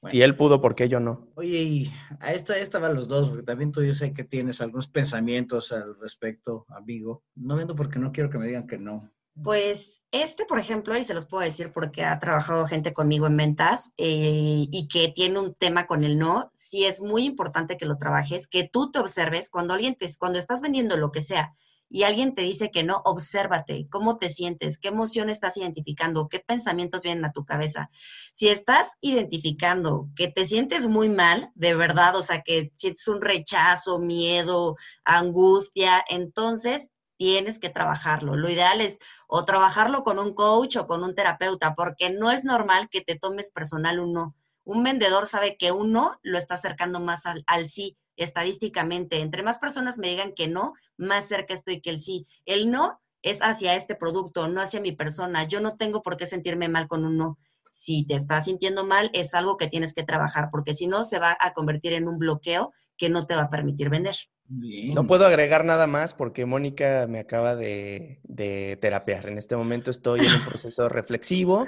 Si 0.09 0.21
él 0.21 0.37
pudo, 0.37 0.61
¿por 0.61 0.75
qué 0.75 0.89
yo 0.89 0.99
no? 0.99 1.29
Oye, 1.35 1.63
y 1.63 1.93
a 2.21 2.33
esta, 2.33 2.59
esta 2.59 2.79
van 2.79 2.95
los 2.95 3.07
dos, 3.07 3.29
porque 3.29 3.45
también 3.45 3.71
tú 3.71 3.83
yo 3.83 3.95
sé 3.95 4.13
que 4.13 4.25
tienes 4.25 4.61
algunos 4.61 4.89
pensamientos 4.89 5.71
al 5.73 5.99
respecto, 6.01 6.67
amigo. 6.69 7.23
No 7.37 7.57
vendo 7.57 7.77
porque 7.77 7.99
no 7.99 8.11
quiero 8.11 8.29
que 8.29 8.39
me 8.39 8.47
digan 8.47 8.67
que 8.67 8.79
no. 8.79 9.11
Pues 9.43 10.03
este, 10.13 10.45
por 10.45 10.59
ejemplo, 10.59 10.95
y 10.97 11.05
se 11.05 11.15
los 11.15 11.25
puedo 11.25 11.43
decir 11.43 11.73
porque 11.73 12.05
ha 12.05 12.19
trabajado 12.19 12.67
gente 12.67 12.93
conmigo 12.93 13.27
en 13.27 13.37
ventas 13.37 13.93
eh, 13.97 14.67
y 14.71 14.89
que 14.89 15.09
tiene 15.09 15.39
un 15.39 15.55
tema 15.55 15.87
con 15.87 16.05
el 16.05 16.19
no, 16.19 16.53
sí 16.55 16.85
es 16.85 17.01
muy 17.01 17.25
importante 17.25 17.79
que 17.79 17.87
lo 17.87 17.97
trabajes, 17.97 18.47
que 18.47 18.69
tú 18.71 18.91
te 18.91 18.99
observes 18.99 19.49
cuando 19.49 19.73
alguien 19.73 19.95
te, 19.95 20.07
cuando 20.19 20.39
estás 20.39 20.61
vendiendo 20.61 20.99
lo 20.99 21.13
que 21.13 21.23
sea, 21.23 21.55
y 21.93 22.05
alguien 22.05 22.35
te 22.35 22.41
dice 22.41 22.71
que 22.71 22.85
no, 22.85 23.03
obsérvate, 23.05 23.87
cómo 23.91 24.17
te 24.17 24.31
sientes, 24.31 24.79
qué 24.79 24.89
emoción 24.89 25.29
estás 25.29 25.59
identificando, 25.59 26.27
qué 26.27 26.41
pensamientos 26.41 27.03
vienen 27.03 27.27
a 27.27 27.33
tu 27.33 27.45
cabeza. 27.45 27.91
Si 28.33 28.49
estás 28.49 28.93
identificando 29.03 30.09
que 30.17 30.29
te 30.29 30.47
sientes 30.47 30.89
muy 30.89 31.11
mal, 31.11 31.51
de 31.55 31.75
verdad, 31.75 32.17
o 32.17 32.23
sea, 32.23 32.41
que 32.41 32.73
sientes 32.79 33.07
un 33.09 33.21
rechazo, 33.21 33.99
miedo, 33.99 34.77
angustia, 35.05 36.03
entonces 36.09 36.89
tienes 37.19 37.59
que 37.59 37.69
trabajarlo. 37.69 38.37
Lo 38.37 38.49
ideal 38.49 38.81
es 38.81 38.99
o 39.29 39.45
trabajarlo 39.45 40.03
con 40.03 40.19
un 40.19 40.33
coach 40.33 40.77
o 40.77 40.87
con 40.87 41.05
un 41.05 41.15
terapeuta, 41.15 41.75
porque 41.75 42.09
no 42.09 42.31
es 42.31 42.43
normal 42.43 42.89
que 42.91 43.03
te 43.03 43.19
tomes 43.19 43.51
personal 43.51 44.01
un 44.01 44.15
no. 44.15 44.35
Un 44.65 44.83
vendedor 44.83 45.27
sabe 45.27 45.59
que 45.59 45.73
un 45.73 45.93
no 45.93 46.19
lo 46.23 46.39
está 46.39 46.55
acercando 46.55 47.01
más 47.01 47.27
al, 47.27 47.45
al 47.47 47.69
sí 47.69 47.99
estadísticamente, 48.17 49.21
entre 49.21 49.43
más 49.43 49.59
personas 49.59 49.99
me 49.99 50.09
digan 50.09 50.33
que 50.35 50.49
no, 50.49 50.75
más 50.97 51.27
cerca 51.27 51.55
estoy 51.55 51.81
que 51.81 51.91
el 51.91 51.99
sí. 51.99 52.27
El 52.45 52.71
no 52.71 53.01
es 53.23 53.41
hacia 53.41 53.75
este 53.75 53.95
producto, 53.95 54.49
no 54.49 54.61
hacia 54.61 54.81
mi 54.81 54.93
persona. 54.93 55.45
Yo 55.45 55.61
no 55.61 55.77
tengo 55.77 56.03
por 56.03 56.17
qué 56.17 56.27
sentirme 56.27 56.69
mal 56.69 56.89
con 56.89 57.05
un 57.05 57.17
no. 57.17 57.39
Si 57.71 58.07
te 58.07 58.15
estás 58.15 58.45
sintiendo 58.45 58.85
mal, 58.85 59.11
es 59.15 59.35
algo 59.35 59.57
que 59.57 59.69
tienes 59.69 59.95
que 59.95 60.03
trabajar, 60.03 60.49
porque 60.51 60.75
si 60.75 60.87
no, 60.87 61.05
se 61.05 61.19
va 61.19 61.37
a 61.41 61.53
convertir 61.53 61.95
en 61.95 62.07
un 62.07 62.19
bloqueo 62.19 62.73
que 62.99 63.09
no 63.09 63.27
te 63.27 63.35
va 63.35 63.43
a 63.43 63.51
permitir 63.51 63.89
vender. 63.89 64.15
No 64.49 65.07
puedo 65.07 65.25
agregar 65.25 65.65
nada 65.65 65.87
más 65.87 66.13
porque 66.13 66.45
Mónica 66.45 67.07
me 67.09 67.21
acaba 67.21 67.57
de, 67.57 68.21
de 68.25 68.77
terapiar. 68.81 69.29
En 69.29 69.39
este 69.39 69.57
momento 69.57 69.91
estoy 69.91 70.21
en 70.21 70.35
un 70.35 70.45
proceso 70.45 70.89
reflexivo 70.91 71.67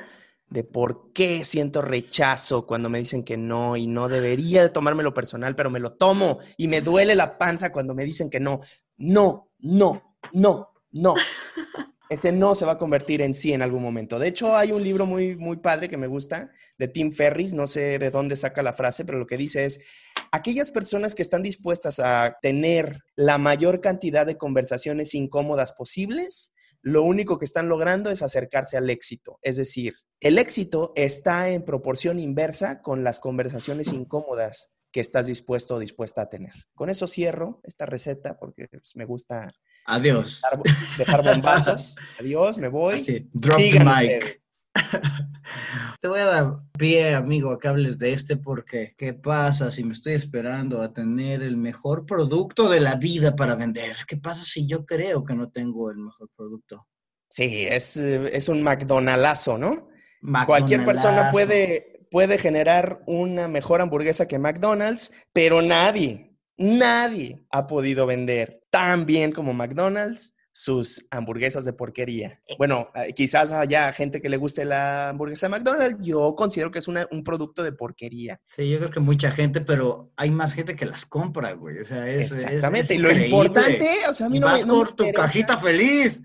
de 0.48 0.64
por 0.64 1.12
qué 1.12 1.44
siento 1.44 1.82
rechazo 1.82 2.66
cuando 2.66 2.88
me 2.88 2.98
dicen 2.98 3.24
que 3.24 3.36
no 3.36 3.76
y 3.76 3.86
no 3.86 4.08
debería 4.08 4.62
de 4.62 4.68
tomármelo 4.68 5.14
personal, 5.14 5.56
pero 5.56 5.70
me 5.70 5.80
lo 5.80 5.94
tomo 5.94 6.38
y 6.56 6.68
me 6.68 6.80
duele 6.80 7.14
la 7.14 7.38
panza 7.38 7.72
cuando 7.72 7.94
me 7.94 8.04
dicen 8.04 8.30
que 8.30 8.40
no. 8.40 8.60
No, 8.96 9.50
no, 9.58 10.16
no, 10.32 10.68
no. 10.92 11.14
Ese 12.10 12.32
no 12.32 12.54
se 12.54 12.66
va 12.66 12.72
a 12.72 12.78
convertir 12.78 13.22
en 13.22 13.32
sí 13.32 13.52
en 13.54 13.62
algún 13.62 13.82
momento. 13.82 14.18
De 14.18 14.28
hecho, 14.28 14.56
hay 14.56 14.72
un 14.72 14.84
libro 14.84 15.06
muy, 15.06 15.36
muy 15.36 15.56
padre 15.56 15.88
que 15.88 15.96
me 15.96 16.06
gusta 16.06 16.50
de 16.78 16.86
Tim 16.86 17.10
Ferris, 17.12 17.54
no 17.54 17.66
sé 17.66 17.98
de 17.98 18.10
dónde 18.10 18.36
saca 18.36 18.62
la 18.62 18.74
frase, 18.74 19.04
pero 19.04 19.18
lo 19.18 19.26
que 19.26 19.38
dice 19.38 19.64
es, 19.64 19.80
aquellas 20.30 20.70
personas 20.70 21.14
que 21.14 21.22
están 21.22 21.42
dispuestas 21.42 21.98
a 21.98 22.36
tener 22.42 23.00
la 23.16 23.38
mayor 23.38 23.80
cantidad 23.80 24.26
de 24.26 24.36
conversaciones 24.36 25.14
incómodas 25.14 25.72
posibles, 25.72 26.52
lo 26.84 27.02
único 27.02 27.38
que 27.38 27.46
están 27.46 27.68
logrando 27.68 28.10
es 28.10 28.20
acercarse 28.20 28.76
al 28.76 28.90
éxito. 28.90 29.38
Es 29.40 29.56
decir, 29.56 29.94
el 30.20 30.38
éxito 30.38 30.92
está 30.96 31.48
en 31.48 31.64
proporción 31.64 32.18
inversa 32.18 32.82
con 32.82 33.02
las 33.02 33.20
conversaciones 33.20 33.92
incómodas 33.92 34.70
que 34.92 35.00
estás 35.00 35.26
dispuesto 35.26 35.76
o 35.76 35.78
dispuesta 35.78 36.22
a 36.22 36.28
tener. 36.28 36.52
Con 36.74 36.90
eso 36.90 37.08
cierro 37.08 37.60
esta 37.64 37.86
receta 37.86 38.38
porque 38.38 38.68
pues, 38.70 38.96
me 38.96 39.06
gusta 39.06 39.48
Adiós. 39.86 40.42
Dejar, 40.98 41.22
bombazos. 41.22 41.96
Adiós, 42.20 42.58
me 42.58 42.68
voy. 42.68 43.02
drop 43.32 43.56
the 43.56 43.80
mic. 43.80 44.43
Te 46.00 46.08
voy 46.08 46.20
a 46.20 46.26
dar 46.26 46.58
pie, 46.76 47.14
amigo, 47.14 47.50
a 47.50 47.58
que 47.58 47.68
hables 47.68 47.98
de 47.98 48.12
este 48.12 48.36
porque 48.36 48.94
¿qué 48.96 49.14
pasa 49.14 49.70
si 49.70 49.84
me 49.84 49.92
estoy 49.92 50.14
esperando 50.14 50.82
a 50.82 50.92
tener 50.92 51.42
el 51.42 51.56
mejor 51.56 52.06
producto 52.06 52.68
de 52.68 52.80
la 52.80 52.96
vida 52.96 53.36
para 53.36 53.54
vender? 53.54 53.96
¿Qué 54.06 54.16
pasa 54.16 54.42
si 54.44 54.66
yo 54.66 54.84
creo 54.84 55.24
que 55.24 55.34
no 55.34 55.50
tengo 55.50 55.90
el 55.90 55.98
mejor 55.98 56.28
producto? 56.36 56.86
Sí, 57.28 57.66
es, 57.68 57.96
es 57.96 58.48
un 58.48 58.62
McDonaldazo, 58.62 59.58
¿no? 59.58 59.88
Cualquier 60.46 60.84
persona 60.84 61.30
puede, 61.30 62.06
puede 62.10 62.38
generar 62.38 63.02
una 63.06 63.48
mejor 63.48 63.80
hamburguesa 63.80 64.26
que 64.26 64.38
McDonald's, 64.38 65.10
pero 65.32 65.60
nadie, 65.60 66.34
nadie 66.56 67.44
ha 67.50 67.66
podido 67.66 68.06
vender 68.06 68.62
tan 68.70 69.04
bien 69.04 69.32
como 69.32 69.52
McDonald's 69.52 70.33
sus 70.54 71.04
hamburguesas 71.10 71.64
de 71.64 71.72
porquería. 71.72 72.40
Eh. 72.46 72.54
Bueno, 72.56 72.88
eh, 72.94 73.12
quizás 73.12 73.52
haya 73.52 73.92
gente 73.92 74.22
que 74.22 74.28
le 74.28 74.36
guste 74.36 74.64
la 74.64 75.10
hamburguesa 75.10 75.46
de 75.46 75.50
McDonald's, 75.50 76.04
yo 76.04 76.34
considero 76.36 76.70
que 76.70 76.78
es 76.78 76.88
un 76.88 77.24
producto 77.24 77.62
de 77.62 77.72
porquería. 77.72 78.40
Sí, 78.44 78.70
yo 78.70 78.78
creo 78.78 78.90
que 78.90 79.00
mucha 79.00 79.30
gente, 79.30 79.60
pero 79.60 80.12
hay 80.16 80.30
más 80.30 80.54
gente 80.54 80.76
que 80.76 80.86
las 80.86 81.04
compra, 81.04 81.52
güey. 81.52 81.80
O 81.80 81.84
sea, 81.84 82.08
es, 82.08 82.32
Exactamente, 82.32 82.94
y 82.94 82.98
lo 82.98 83.10
importante, 83.10 83.90
o 84.08 84.12
sea, 84.12 84.26
a 84.26 84.30
mí 84.30 84.38
no 84.38 84.50
me... 84.50 84.64
No 84.64 84.76
por 84.76 84.92
tu 84.92 85.10
cajita 85.12 85.58
feliz. 85.58 86.22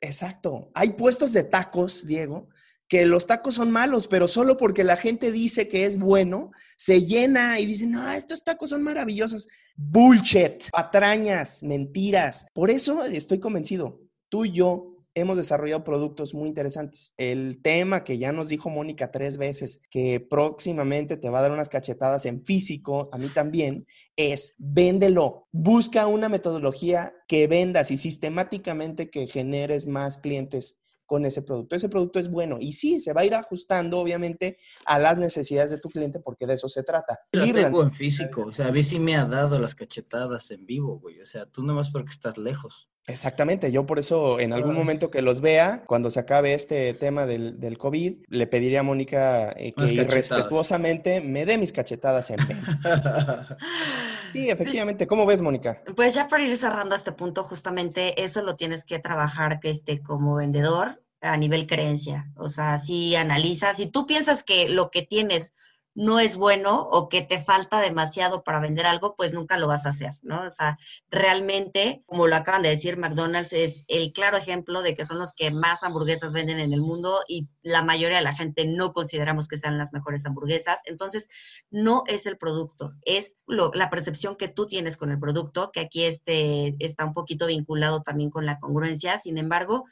Exacto. 0.00 0.70
Hay 0.74 0.90
puestos 0.90 1.32
de 1.32 1.44
tacos, 1.44 2.04
Diego, 2.04 2.48
que 2.88 3.06
los 3.06 3.26
tacos 3.26 3.54
son 3.54 3.70
malos, 3.70 4.08
pero 4.08 4.26
solo 4.26 4.56
porque 4.56 4.84
la 4.84 4.96
gente 4.96 5.30
dice 5.30 5.68
que 5.68 5.84
es 5.84 5.98
bueno, 5.98 6.50
se 6.76 7.04
llena 7.04 7.60
y 7.60 7.66
dice, 7.66 7.86
no, 7.86 8.10
estos 8.10 8.42
tacos 8.42 8.70
son 8.70 8.82
maravillosos. 8.82 9.46
Bullshit, 9.76 10.70
patrañas, 10.72 11.62
mentiras. 11.62 12.46
Por 12.54 12.70
eso 12.70 13.04
estoy 13.04 13.38
convencido, 13.38 14.00
tú 14.28 14.46
y 14.46 14.52
yo 14.52 14.94
hemos 15.20 15.36
desarrollado 15.36 15.84
productos 15.84 16.32
muy 16.34 16.48
interesantes. 16.48 17.12
El 17.16 17.60
tema 17.62 18.04
que 18.04 18.18
ya 18.18 18.32
nos 18.32 18.48
dijo 18.48 18.70
Mónica 18.70 19.10
tres 19.10 19.36
veces, 19.36 19.80
que 19.90 20.20
próximamente 20.20 21.16
te 21.16 21.28
va 21.28 21.40
a 21.40 21.42
dar 21.42 21.52
unas 21.52 21.68
cachetadas 21.68 22.24
en 22.26 22.44
físico, 22.44 23.08
a 23.12 23.18
mí 23.18 23.28
también, 23.28 23.86
es 24.16 24.54
véndelo. 24.58 25.48
Busca 25.50 26.06
una 26.06 26.28
metodología 26.28 27.14
que 27.26 27.46
vendas 27.46 27.90
y 27.90 27.96
sistemáticamente 27.96 29.10
que 29.10 29.26
generes 29.26 29.86
más 29.86 30.18
clientes 30.18 30.78
con 31.08 31.24
ese 31.24 31.40
producto. 31.40 31.74
Ese 31.74 31.88
producto 31.88 32.20
es 32.20 32.28
bueno 32.28 32.58
y 32.60 32.74
sí, 32.74 33.00
se 33.00 33.14
va 33.14 33.22
a 33.22 33.24
ir 33.24 33.34
ajustando 33.34 33.98
obviamente 33.98 34.58
a 34.84 34.98
las 34.98 35.18
necesidades 35.18 35.70
de 35.70 35.78
tu 35.78 35.88
cliente 35.88 36.20
porque 36.20 36.46
de 36.46 36.54
eso 36.54 36.68
se 36.68 36.82
trata. 36.82 37.18
Lo 37.32 37.50
tengo 37.50 37.82
en 37.82 37.92
físico, 37.92 38.44
o 38.46 38.52
sea, 38.52 38.68
a 38.68 38.72
mí 38.72 38.84
sí 38.84 39.00
me 39.00 39.16
ha 39.16 39.24
dado 39.24 39.58
las 39.58 39.74
cachetadas 39.74 40.50
en 40.50 40.66
vivo, 40.66 41.00
güey, 41.00 41.20
o 41.20 41.26
sea, 41.26 41.46
tú 41.46 41.62
nomás 41.62 41.90
porque 41.90 42.10
estás 42.10 42.36
lejos. 42.36 42.90
Exactamente, 43.08 43.72
yo 43.72 43.86
por 43.86 43.98
eso 43.98 44.38
en 44.38 44.52
algún 44.52 44.74
momento 44.74 45.10
que 45.10 45.22
los 45.22 45.40
vea, 45.40 45.82
cuando 45.86 46.10
se 46.10 46.20
acabe 46.20 46.52
este 46.52 46.92
tema 46.92 47.24
del, 47.24 47.58
del 47.58 47.78
COVID, 47.78 48.18
le 48.28 48.46
pediría 48.46 48.80
a 48.80 48.82
Mónica 48.82 49.52
eh, 49.56 49.72
que 49.72 49.86
irrespetuosamente 49.94 51.22
me 51.22 51.46
dé 51.46 51.56
mis 51.56 51.72
cachetadas 51.72 52.30
en 52.30 52.36
vivo. 52.46 52.60
sí, 54.30 54.50
efectivamente. 54.50 55.06
¿Cómo 55.06 55.24
ves, 55.24 55.40
Mónica? 55.40 55.82
Pues 55.96 56.14
ya 56.14 56.28
para 56.28 56.44
ir 56.44 56.56
cerrando 56.58 56.94
este 56.94 57.12
punto, 57.12 57.44
justamente 57.44 58.22
eso 58.22 58.42
lo 58.42 58.56
tienes 58.56 58.84
que 58.84 58.98
trabajar 58.98 59.58
que 59.58 59.70
esté 59.70 60.02
como 60.02 60.34
vendedor 60.36 61.02
a 61.22 61.36
nivel 61.38 61.66
creencia. 61.66 62.30
O 62.36 62.50
sea, 62.50 62.78
si 62.78 63.16
analizas, 63.16 63.78
si 63.78 63.86
tú 63.86 64.06
piensas 64.06 64.42
que 64.42 64.68
lo 64.68 64.90
que 64.90 65.00
tienes 65.00 65.54
no 65.98 66.20
es 66.20 66.36
bueno 66.36 66.82
o 66.92 67.08
que 67.08 67.22
te 67.22 67.42
falta 67.42 67.80
demasiado 67.80 68.44
para 68.44 68.60
vender 68.60 68.86
algo, 68.86 69.16
pues 69.16 69.34
nunca 69.34 69.58
lo 69.58 69.66
vas 69.66 69.84
a 69.84 69.88
hacer, 69.88 70.12
¿no? 70.22 70.46
O 70.46 70.50
sea, 70.52 70.78
realmente, 71.10 72.04
como 72.06 72.28
lo 72.28 72.36
acaban 72.36 72.62
de 72.62 72.68
decir, 72.68 72.96
McDonald's 72.96 73.52
es 73.52 73.84
el 73.88 74.12
claro 74.12 74.36
ejemplo 74.36 74.82
de 74.82 74.94
que 74.94 75.04
son 75.04 75.18
los 75.18 75.32
que 75.32 75.50
más 75.50 75.82
hamburguesas 75.82 76.32
venden 76.32 76.60
en 76.60 76.72
el 76.72 76.82
mundo 76.82 77.22
y 77.26 77.48
la 77.62 77.82
mayoría 77.82 78.18
de 78.18 78.22
la 78.22 78.36
gente 78.36 78.64
no 78.64 78.92
consideramos 78.92 79.48
que 79.48 79.58
sean 79.58 79.76
las 79.76 79.92
mejores 79.92 80.24
hamburguesas. 80.24 80.82
Entonces, 80.84 81.28
no 81.68 82.04
es 82.06 82.26
el 82.26 82.38
producto, 82.38 82.92
es 83.04 83.36
la 83.48 83.90
percepción 83.90 84.36
que 84.36 84.46
tú 84.46 84.66
tienes 84.66 84.96
con 84.96 85.10
el 85.10 85.18
producto, 85.18 85.72
que 85.72 85.80
aquí 85.80 86.04
este, 86.04 86.76
está 86.78 87.06
un 87.06 87.12
poquito 87.12 87.48
vinculado 87.48 88.02
también 88.02 88.30
con 88.30 88.46
la 88.46 88.60
congruencia. 88.60 89.18
Sin 89.18 89.36
embargo, 89.36 89.86